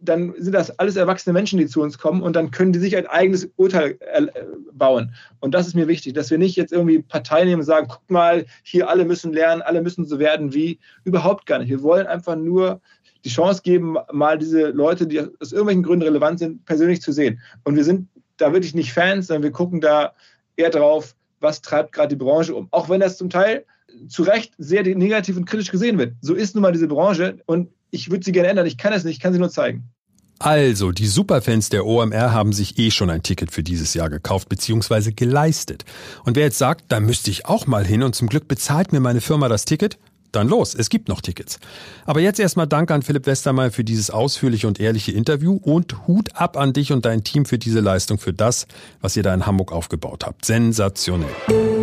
[0.00, 2.96] dann sind das alles erwachsene Menschen, die zu uns kommen und dann können die sich
[2.96, 4.26] ein eigenes Urteil äh,
[4.72, 5.14] bauen.
[5.40, 8.08] Und das ist mir wichtig, dass wir nicht jetzt irgendwie Partei nehmen und sagen, guck
[8.10, 10.78] mal, hier alle müssen lernen, alle müssen so werden wie.
[11.04, 11.70] Überhaupt gar nicht.
[11.70, 12.80] Wir wollen einfach nur
[13.24, 17.40] die Chance geben, mal diese Leute, die aus irgendwelchen Gründen relevant sind, persönlich zu sehen.
[17.64, 20.12] Und wir sind da wirklich nicht Fans, sondern wir gucken da
[20.56, 22.68] eher drauf, was treibt gerade die Branche um.
[22.70, 23.64] Auch wenn das zum Teil
[24.08, 26.14] zu Recht sehr negativ und kritisch gesehen wird.
[26.20, 28.66] So ist nun mal diese Branche und ich würde sie gerne ändern.
[28.66, 29.90] Ich kann es nicht, ich kann sie nur zeigen.
[30.38, 34.50] Also, die Superfans der OMR haben sich eh schon ein Ticket für dieses Jahr gekauft
[34.50, 35.12] bzw.
[35.12, 35.84] geleistet.
[36.24, 39.00] Und wer jetzt sagt, da müsste ich auch mal hin und zum Glück bezahlt mir
[39.00, 39.98] meine Firma das Ticket,
[40.32, 40.74] dann los.
[40.74, 41.58] Es gibt noch Tickets.
[42.04, 46.36] Aber jetzt erstmal Dank an Philipp Westermeier für dieses ausführliche und ehrliche Interview und Hut
[46.36, 48.66] ab an dich und dein Team für diese Leistung, für das,
[49.00, 50.44] was ihr da in Hamburg aufgebaut habt.
[50.44, 51.75] Sensationell.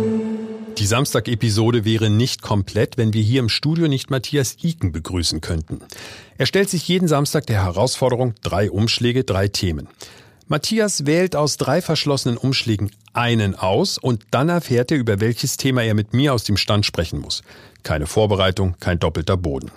[0.78, 5.80] Die Samstag-Episode wäre nicht komplett, wenn wir hier im Studio nicht Matthias Iken begrüßen könnten.
[6.36, 9.88] Er stellt sich jeden Samstag der Herausforderung drei Umschläge, drei Themen.
[10.48, 15.84] Matthias wählt aus drei verschlossenen Umschlägen einen aus und dann erfährt er, über welches Thema
[15.84, 17.42] er mit mir aus dem Stand sprechen muss.
[17.84, 19.70] Keine Vorbereitung, kein doppelter Boden.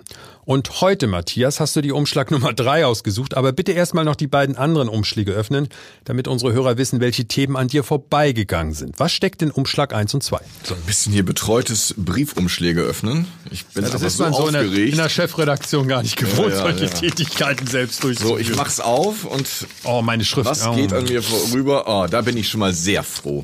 [0.45, 4.27] Und heute, Matthias, hast du die Umschlag Nummer drei ausgesucht, aber bitte erstmal noch die
[4.27, 5.67] beiden anderen Umschläge öffnen,
[6.05, 8.97] damit unsere Hörer wissen, welche Themen an dir vorbeigegangen sind.
[8.97, 10.39] Was steckt in Umschlag eins und zwei?
[10.63, 13.27] So ein bisschen hier betreutes Briefumschläge öffnen.
[13.51, 16.15] Ich bin Ja, das ist so man so in der, in der Chefredaktion gar nicht
[16.15, 16.91] gewohnt, Ja, ja, solche ja.
[16.91, 18.39] Tätigkeiten selbst so, durchzuführen.
[18.39, 19.49] ich mach's auf und
[19.83, 20.49] Oh, meine Schrift.
[20.49, 20.73] was oh.
[20.75, 21.83] geht an mir vorüber?
[21.87, 23.43] Oh, da bin ich schon mal sehr froh.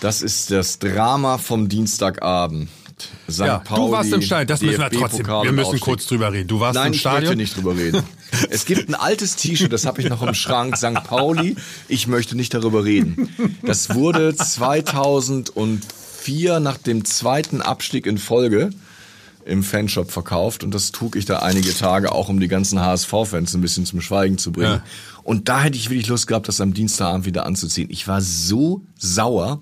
[0.00, 2.70] Das ist das Drama vom Dienstagabend.
[3.30, 3.40] St.
[3.40, 5.80] Ja, Pauli, du warst im Stadion, das müssen wir trotzdem, wir müssen Aufstieg.
[5.80, 6.48] kurz drüber reden.
[6.48, 7.22] Du warst Nein, im ich Stadion?
[7.22, 8.02] möchte nicht drüber reden.
[8.48, 10.94] Es gibt ein altes T-Shirt, das habe ich noch im Schrank, St.
[11.04, 11.56] Pauli.
[11.88, 13.28] Ich möchte nicht darüber reden.
[13.62, 18.70] Das wurde 2004 nach dem zweiten Abstieg in Folge
[19.44, 23.54] im Fanshop verkauft und das trug ich da einige Tage auch, um die ganzen HSV-Fans
[23.54, 24.74] ein bisschen zum Schweigen zu bringen.
[24.74, 24.82] Ja.
[25.22, 27.88] Und da hätte ich wirklich Lust gehabt, das am Dienstagabend wieder anzuziehen.
[27.90, 29.60] Ich war so sauer,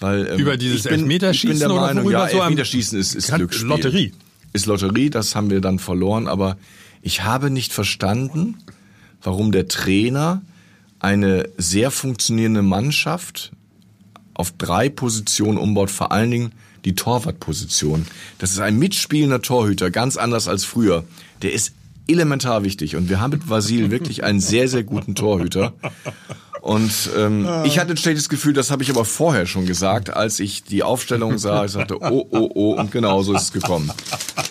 [0.00, 3.14] weil ähm, Über dieses ich ich bin Elfmeterschießen der oder Meinung, ja, so Elfmeterschießen ist,
[3.14, 3.68] ist Glücksspiel.
[3.68, 4.12] Lotterie.
[4.52, 6.56] Ist Lotterie, das haben wir dann verloren, aber
[7.02, 8.56] ich habe nicht verstanden,
[9.22, 10.42] warum der Trainer
[10.98, 13.52] eine sehr funktionierende Mannschaft
[14.34, 16.52] auf drei Positionen umbaut, vor allen Dingen
[16.84, 18.06] die Torwartposition.
[18.38, 21.04] Das ist ein mitspielender Torhüter, ganz anders als früher.
[21.42, 21.72] Der ist
[22.08, 25.74] elementar wichtig und wir haben mit Vasil wirklich einen sehr, sehr guten Torhüter.
[26.60, 30.40] Und ähm, ich hatte ein schlechtes Gefühl, das habe ich aber vorher schon gesagt, als
[30.40, 31.64] ich die Aufstellung sah.
[31.64, 33.90] Ich sagte, oh, oh, oh, und genau so ist es gekommen.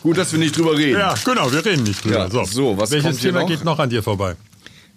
[0.02, 1.00] Gut, dass wir nicht drüber reden.
[1.00, 2.28] Ja, genau, wir reden nicht drüber.
[2.32, 3.48] Ja, so, was Welches kommt hier Thema noch?
[3.48, 4.36] geht noch an dir vorbei?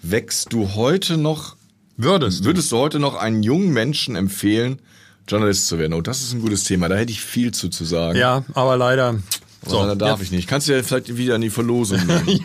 [0.03, 1.57] Wächst du heute noch,
[1.97, 2.45] Würdest du?
[2.47, 4.81] würdest du heute noch einen jungen Menschen empfehlen,
[5.29, 5.93] Journalist zu werden?
[5.93, 6.89] Oh, das ist ein gutes Thema.
[6.89, 8.19] Da hätte ich viel zu, zu sagen.
[8.19, 9.17] Ja, aber leider.
[9.65, 10.49] So, So, da darf jetzt, ich nicht.
[10.49, 12.41] Kannst du ja vielleicht wieder in die Verlosung nehmen.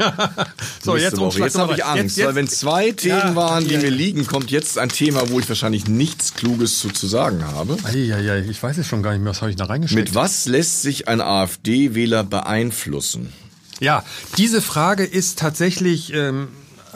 [0.84, 3.68] so Nächste jetzt Jetzt habe ich Angst, Jetzt, jetzt, weil wenn zwei Themen Ja, waren,
[3.68, 3.80] die ja.
[3.82, 7.78] mir liegen, kommt jetzt ein Thema, wo ich wahrscheinlich nichts Kluges zu, zu sagen habe.
[7.84, 10.00] Eieiei, ich weiß es schon gar nicht mehr, was habe ich da reingeschickt?
[10.00, 13.34] Mit was lässt sich ein AfD-Wähler beeinflussen?
[13.80, 14.04] Ja,
[14.38, 16.48] diese Frage ist tatsächlich, ähm,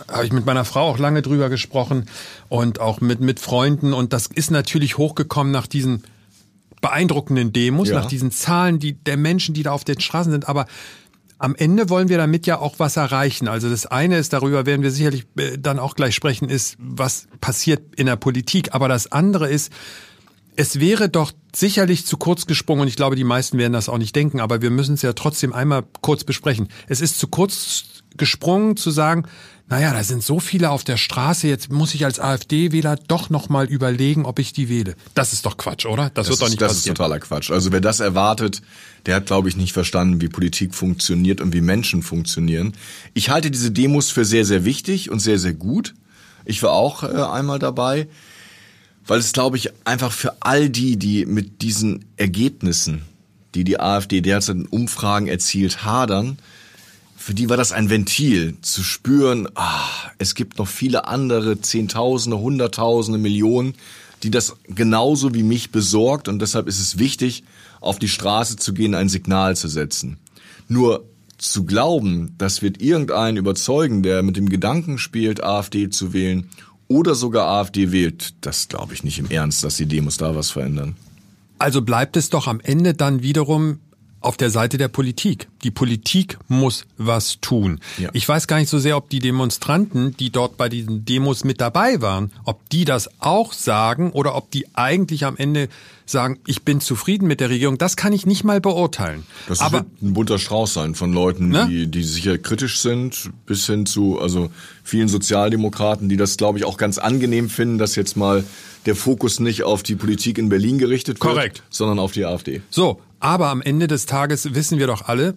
[0.07, 2.05] habe ich mit meiner Frau auch lange drüber gesprochen
[2.49, 6.03] und auch mit, mit Freunden und das ist natürlich hochgekommen nach diesen
[6.81, 7.95] beeindruckenden Demos, Ja.
[7.95, 10.65] nach diesen Zahlen die, der Menschen, die da auf den Straßen sind, aber
[11.37, 13.47] am Ende wollen wir damit ja auch was erreichen.
[13.47, 17.27] Also das eine ist, darüber werden wir sicherlich äh, dann auch gleich sprechen, ist, was
[17.39, 18.75] passiert in der Politik.
[18.75, 19.71] Aber das andere ist,
[20.61, 23.97] es wäre doch sicherlich zu kurz gesprungen und ich glaube, die meisten werden das auch
[23.97, 26.67] nicht denken, aber wir müssen es ja trotzdem einmal kurz besprechen.
[26.87, 27.85] Es ist zu kurz
[28.15, 29.23] gesprungen zu sagen,
[29.67, 33.65] naja, da sind so viele auf der Straße, jetzt muss ich als AfD-Wähler doch nochmal
[33.65, 34.95] überlegen, ob ich die wähle.
[35.15, 36.11] Das ist doch Quatsch, oder?
[36.13, 36.95] Das, Das, wird doch ist, nicht das ist passieren.
[36.95, 37.49] totaler Quatsch.
[37.49, 38.61] Also wer das erwartet,
[39.07, 42.73] der hat, glaube ich, nicht verstanden, wie Politik funktioniert und wie Menschen funktionieren.
[43.15, 45.95] Ich halte diese Demos für sehr, sehr wichtig und sehr, sehr gut.
[46.45, 48.07] Ich war auch äh, einmal dabei,
[49.05, 53.03] weil es, glaube ich, einfach für all die, die mit diesen Ergebnissen,
[53.55, 56.37] die die AfD derzeit in Umfragen erzielt, hadern,
[57.17, 59.85] für die war das ein Ventil, zu spüren, ah,
[60.17, 63.75] es gibt noch viele andere, Zehntausende, Hunderttausende, Millionen,
[64.23, 67.43] die das genauso wie mich besorgt und deshalb ist es wichtig,
[67.79, 70.17] auf die Straße zu gehen, ein Signal zu setzen.
[70.67, 71.03] Nur
[71.37, 76.49] zu glauben, das wird irgendeinen überzeugen, der mit dem Gedanken spielt, AfD zu wählen
[76.91, 80.51] oder sogar AfD wählt, das glaube ich nicht im Ernst, dass die Demos da was
[80.51, 80.95] verändern.
[81.57, 83.79] Also bleibt es doch am Ende dann wiederum
[84.21, 85.47] auf der Seite der Politik.
[85.63, 87.79] Die Politik muss was tun.
[87.97, 88.09] Ja.
[88.13, 91.59] Ich weiß gar nicht so sehr, ob die Demonstranten, die dort bei diesen Demos mit
[91.59, 95.67] dabei waren, ob die das auch sagen oder ob die eigentlich am Ende
[96.05, 97.77] sagen, ich bin zufrieden mit der Regierung.
[97.77, 99.23] Das kann ich nicht mal beurteilen.
[99.47, 101.67] Das Aber wird ein bunter Strauß sein von Leuten, Ne?
[101.69, 104.51] die, die sicher kritisch sind, bis hin zu also
[104.83, 108.43] vielen Sozialdemokraten, die das, glaube ich, auch ganz angenehm finden, dass jetzt mal
[108.85, 111.63] der Fokus nicht auf die Politik in Berlin gerichtet wird, Korrekt.
[111.69, 112.61] sondern auf die AfD.
[112.69, 115.35] So, aber am Ende des Tages wissen wir doch alle,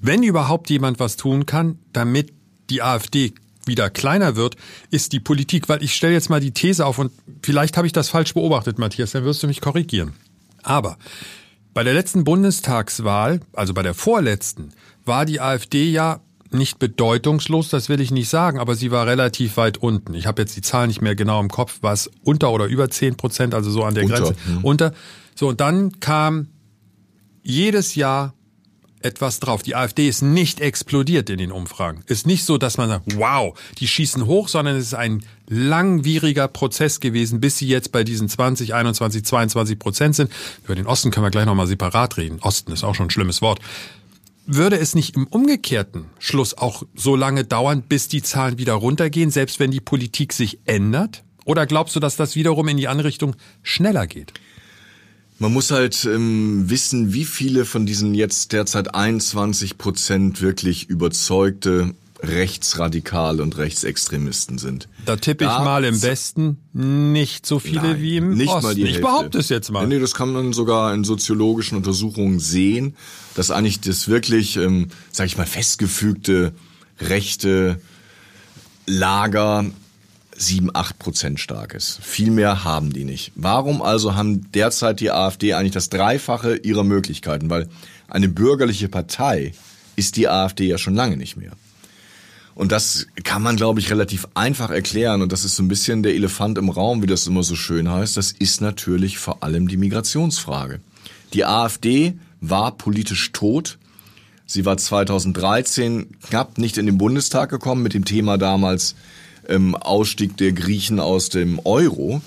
[0.00, 2.32] wenn überhaupt jemand was tun kann, damit
[2.68, 3.32] die AfD
[3.66, 4.56] wieder kleiner wird,
[4.90, 7.12] ist die Politik, weil ich stelle jetzt mal die These auf und
[7.42, 10.12] vielleicht habe ich das falsch beobachtet, Matthias, dann wirst du mich korrigieren.
[10.62, 10.98] Aber
[11.72, 14.72] bei der letzten Bundestagswahl, also bei der vorletzten,
[15.04, 19.56] war die AfD ja nicht bedeutungslos, das will ich nicht sagen, aber sie war relativ
[19.56, 20.14] weit unten.
[20.14, 22.90] Ich habe jetzt die Zahl nicht mehr genau im Kopf, war es unter oder über
[22.90, 24.36] 10 Prozent, also so an der Unter, Grenze.
[24.46, 24.64] hm.
[24.64, 24.94] Unter.
[25.34, 26.48] So, und dann kam
[27.44, 28.34] jedes Jahr
[29.04, 29.62] etwas drauf.
[29.62, 32.02] Die AfD ist nicht explodiert in den Umfragen.
[32.06, 36.48] Ist nicht so, dass man sagt, wow, die schießen hoch, sondern es ist ein langwieriger
[36.48, 40.32] Prozess gewesen, bis sie jetzt bei diesen 20, 21, 22 Prozent sind.
[40.64, 42.38] Über den Osten können wir gleich nochmal separat reden.
[42.40, 43.60] Osten ist auch schon ein schlimmes Wort.
[44.46, 49.30] Würde es nicht im umgekehrten Schluss auch so lange dauern, bis die Zahlen wieder runtergehen,
[49.30, 51.24] selbst wenn die Politik sich ändert?
[51.44, 54.32] Oder glaubst du, dass das wiederum in die andere Richtung schneller geht?
[55.38, 61.94] Man muss halt ähm, wissen, wie viele von diesen jetzt derzeit 21 Prozent wirklich überzeugte
[62.22, 64.88] Rechtsradikale und Rechtsextremisten sind.
[65.04, 68.62] Da tippe ich da mal im Westen nicht so viele Nein, wie im nicht Osten.
[68.62, 69.86] Mal die ich behaupte es jetzt mal.
[69.86, 72.96] Nee, das kann man sogar in soziologischen Untersuchungen sehen,
[73.34, 76.54] dass eigentlich das wirklich, ähm, sag ich mal, festgefügte
[77.00, 77.80] rechte
[78.86, 79.66] Lager
[80.36, 81.98] 7, 8 Prozent stark ist.
[82.02, 83.32] Viel mehr haben die nicht.
[83.34, 87.50] Warum also haben derzeit die AfD eigentlich das Dreifache ihrer Möglichkeiten?
[87.50, 87.68] Weil
[88.08, 89.52] eine bürgerliche Partei
[89.96, 91.52] ist die AfD ja schon lange nicht mehr.
[92.54, 95.22] Und das kann man, glaube ich, relativ einfach erklären.
[95.22, 97.90] Und das ist so ein bisschen der Elefant im Raum, wie das immer so schön
[97.90, 98.16] heißt.
[98.16, 100.80] Das ist natürlich vor allem die Migrationsfrage.
[101.32, 103.78] Die AfD war politisch tot.
[104.46, 108.94] Sie war 2013 knapp nicht in den Bundestag gekommen mit dem Thema damals
[109.48, 112.22] ähm, Ausstieg der Griechen aus dem Euro.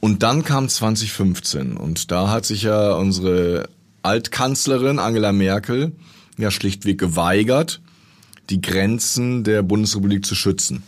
[0.00, 3.68] Und dann kam 2015 und da hat sich ja unsere
[4.02, 5.92] Altkanzlerin Angela Merkel
[6.36, 7.80] ja schlichtweg geweigert,
[8.50, 10.82] die Grenzen der Bundesrepublik zu schützen.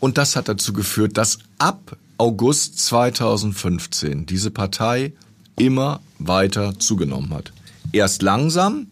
[0.00, 5.12] Und das hat dazu geführt, dass ab August 2015 diese Partei
[5.56, 7.52] immer weiter zugenommen hat.
[7.92, 8.88] Erst langsam,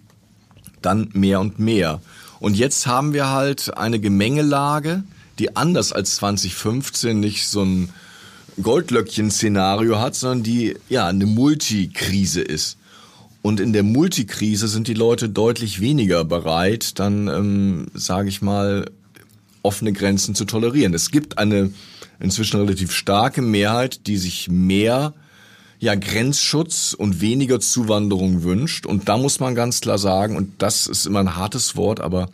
[0.80, 2.00] dann mehr und mehr.
[2.40, 5.04] Und jetzt haben wir halt eine Gemengelage,
[5.38, 7.90] die anders als 2015 nicht so ein
[8.62, 12.78] Goldlöckchen-Szenario hat, sondern die ja eine Multikrise ist.
[13.42, 18.86] Und in der Multikrise sind die Leute deutlich weniger bereit, dann, ähm, sage ich mal,
[19.62, 20.94] offene Grenzen zu tolerieren.
[20.94, 21.70] Es gibt eine
[22.20, 25.14] inzwischen relativ starke Mehrheit, die sich mehr
[25.78, 28.86] ja, Grenzschutz und weniger Zuwanderung wünscht.
[28.86, 32.30] Und da muss man ganz klar sagen, und das ist immer ein hartes Wort, aber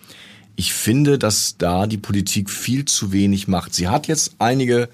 [0.61, 3.75] ich finde, dass da die Politik viel zu wenig macht.
[3.75, 4.91] Sie hat jetzt einige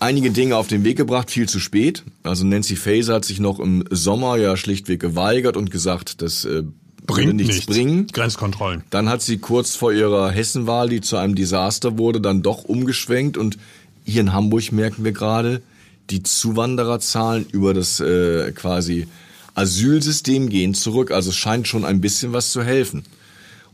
[0.00, 2.02] einige Dinge auf den Weg gebracht, viel zu spät.
[2.24, 6.64] Also Nancy Faeser hat sich noch im Sommer ja schlichtweg geweigert und gesagt, das äh,
[7.06, 8.08] bringt nichts, nichts bringen.
[8.08, 8.82] Grenzkontrollen.
[8.90, 13.36] Dann hat sie kurz vor ihrer Hessenwahl, die zu einem Desaster wurde, dann doch umgeschwenkt
[13.36, 13.58] und
[14.04, 15.62] hier in Hamburg merken wir gerade,
[16.10, 19.06] die Zuwandererzahlen über das äh, quasi
[19.54, 21.12] Asylsystem gehen zurück.
[21.12, 23.04] Also es scheint schon ein bisschen was zu helfen.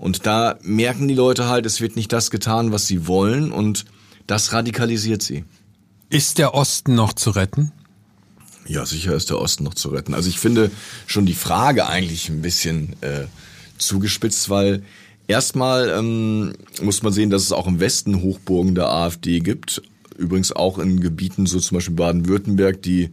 [0.03, 3.84] Und da merken die Leute halt, es wird nicht das getan, was sie wollen und
[4.26, 5.44] das radikalisiert sie.
[6.11, 7.70] Ist der Osten noch zu retten?
[8.66, 10.12] Ja, sicher ist der Osten noch zu retten.
[10.12, 10.72] Also ich finde
[11.07, 13.26] schon die Frage eigentlich ein bisschen äh,
[13.78, 14.82] zugespitzt, weil
[15.28, 19.82] erstmal ähm, muss man sehen, dass es auch im Westen Hochburgen der AfD gibt.
[20.18, 23.11] Übrigens auch in Gebieten, so zum Beispiel Baden-Württemberg, die,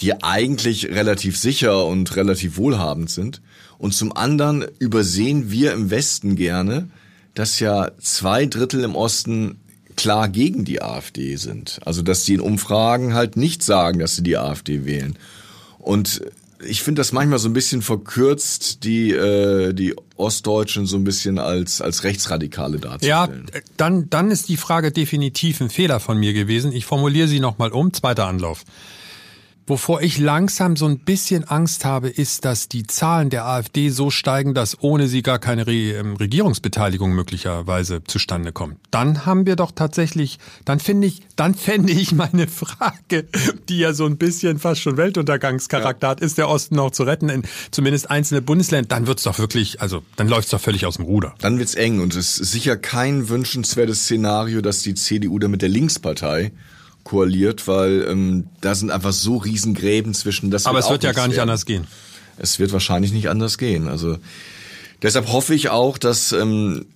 [0.00, 3.42] die eigentlich relativ sicher und relativ wohlhabend sind.
[3.82, 6.88] Und zum anderen übersehen wir im Westen gerne,
[7.34, 9.58] dass ja zwei Drittel im Osten
[9.96, 11.80] klar gegen die AfD sind.
[11.84, 15.18] Also dass die in Umfragen halt nicht sagen, dass sie die AfD wählen.
[15.80, 16.22] Und
[16.64, 21.40] ich finde das manchmal so ein bisschen verkürzt, die, äh, die Ostdeutschen so ein bisschen
[21.40, 23.46] als, als Rechtsradikale darzustellen.
[23.52, 26.70] Ja, dann, dann ist die Frage definitiv ein Fehler von mir gewesen.
[26.70, 28.62] Ich formuliere sie nochmal um, zweiter Anlauf.
[29.66, 34.10] Wovor ich langsam so ein bisschen Angst habe, ist, dass die Zahlen der AfD so
[34.10, 38.78] steigen, dass ohne sie gar keine Re ähm, Regierungsbeteiligung möglicherweise zustande kommt.
[38.90, 43.26] Dann haben wir doch tatsächlich, dann finde ich, dann fände ich meine Frage,
[43.68, 46.10] die ja so ein bisschen fast schon Weltuntergangscharakter ja.
[46.10, 49.80] hat, ist der Osten noch zu retten in zumindest einzelne Bundesländer, dann wird's doch wirklich,
[49.80, 51.34] also dann läuft's doch völlig aus dem Ruder.
[51.38, 55.62] Dann wird's eng und es ist sicher kein wünschenswertes Szenario, dass die CDU da mit
[55.62, 56.52] der Linkspartei
[57.04, 60.50] koaliert, weil ähm, da sind einfach so Riesengräben zwischen.
[60.50, 61.50] Das Aber es wird ja gar nicht werden.
[61.50, 61.86] anders gehen.
[62.38, 63.88] Es wird wahrscheinlich nicht anders gehen.
[63.88, 64.18] Also
[65.02, 66.86] deshalb hoffe ich auch, dass ähm,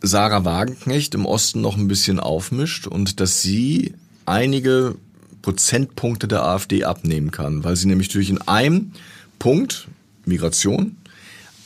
[0.00, 3.94] Sarah Wagenknecht im Osten noch ein bisschen aufmischt und dass sie
[4.26, 4.96] einige
[5.42, 8.92] Prozentpunkte der AfD abnehmen kann, weil sie nämlich durch in einem
[9.38, 9.88] Punkt
[10.24, 10.96] Migration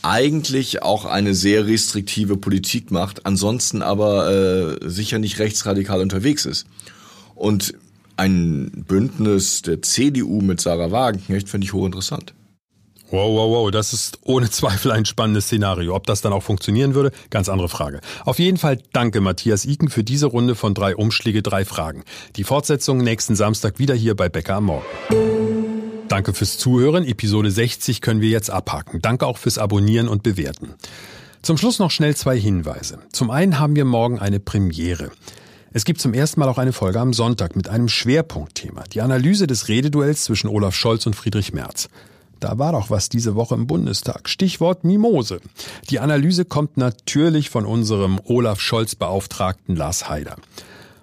[0.03, 6.67] eigentlich auch eine sehr restriktive Politik macht, ansonsten aber äh, sicher nicht rechtsradikal unterwegs ist.
[7.35, 7.75] Und
[8.19, 12.35] ein Bündnis der CDU mit Sarah Wagenknecht finde ich hochinteressant.
[13.11, 15.95] Wow, wow, wow, das ist ohne Zweifel ein spannendes Szenario.
[15.95, 18.01] Ob das dann auch funktionieren würde, ganz andere Frage.
[18.25, 22.05] Auf jeden Fall danke Matthias Iken für diese Runde von drei Umschläge, drei Fragen.
[22.37, 24.85] Die Fortsetzung nächsten Samstag wieder hier bei Becker am Morgen.
[26.09, 27.05] Danke fürs Zuhören.
[27.05, 29.01] Episode 60 können wir jetzt abhaken.
[29.01, 30.75] Danke auch fürs Abonnieren und Bewerten.
[31.43, 32.99] Zum Schluss noch schnell zwei Hinweise.
[33.13, 35.11] Zum einen haben wir morgen eine Premiere.
[35.79, 38.83] Es gibt zum ersten Mal auch eine Folge am Sonntag mit einem Schwerpunktthema.
[38.93, 41.89] Die Analyse des Rededuells zwischen Olaf Scholz und Friedrich Merz.
[42.41, 44.29] Da war doch was diese Woche im Bundestag.
[44.29, 45.39] Stichwort Mimose.
[45.89, 50.35] Die Analyse kommt natürlich von unserem Olaf Scholz Beauftragten Lars Haider.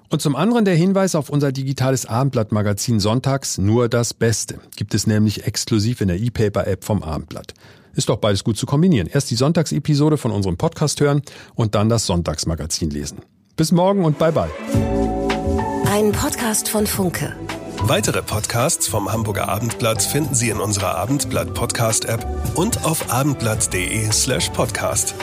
[0.09, 4.59] Und zum anderen der Hinweis auf unser digitales Abendblatt-Magazin Sonntags Nur das Beste.
[4.75, 7.53] Gibt es nämlich exklusiv in der E-Paper-App vom Abendblatt.
[7.93, 9.07] Ist doch beides gut zu kombinieren.
[9.07, 11.21] Erst die Sonntagsepisode von unserem Podcast hören
[11.53, 13.19] und dann das Sonntagsmagazin lesen.
[13.55, 14.49] Bis morgen und bye bye.
[15.89, 17.35] Ein Podcast von Funke.
[17.79, 22.25] Weitere Podcasts vom Hamburger Abendblatt finden Sie in unserer Abendblatt Podcast App
[22.55, 25.15] und auf abendblatt.de slash podcast.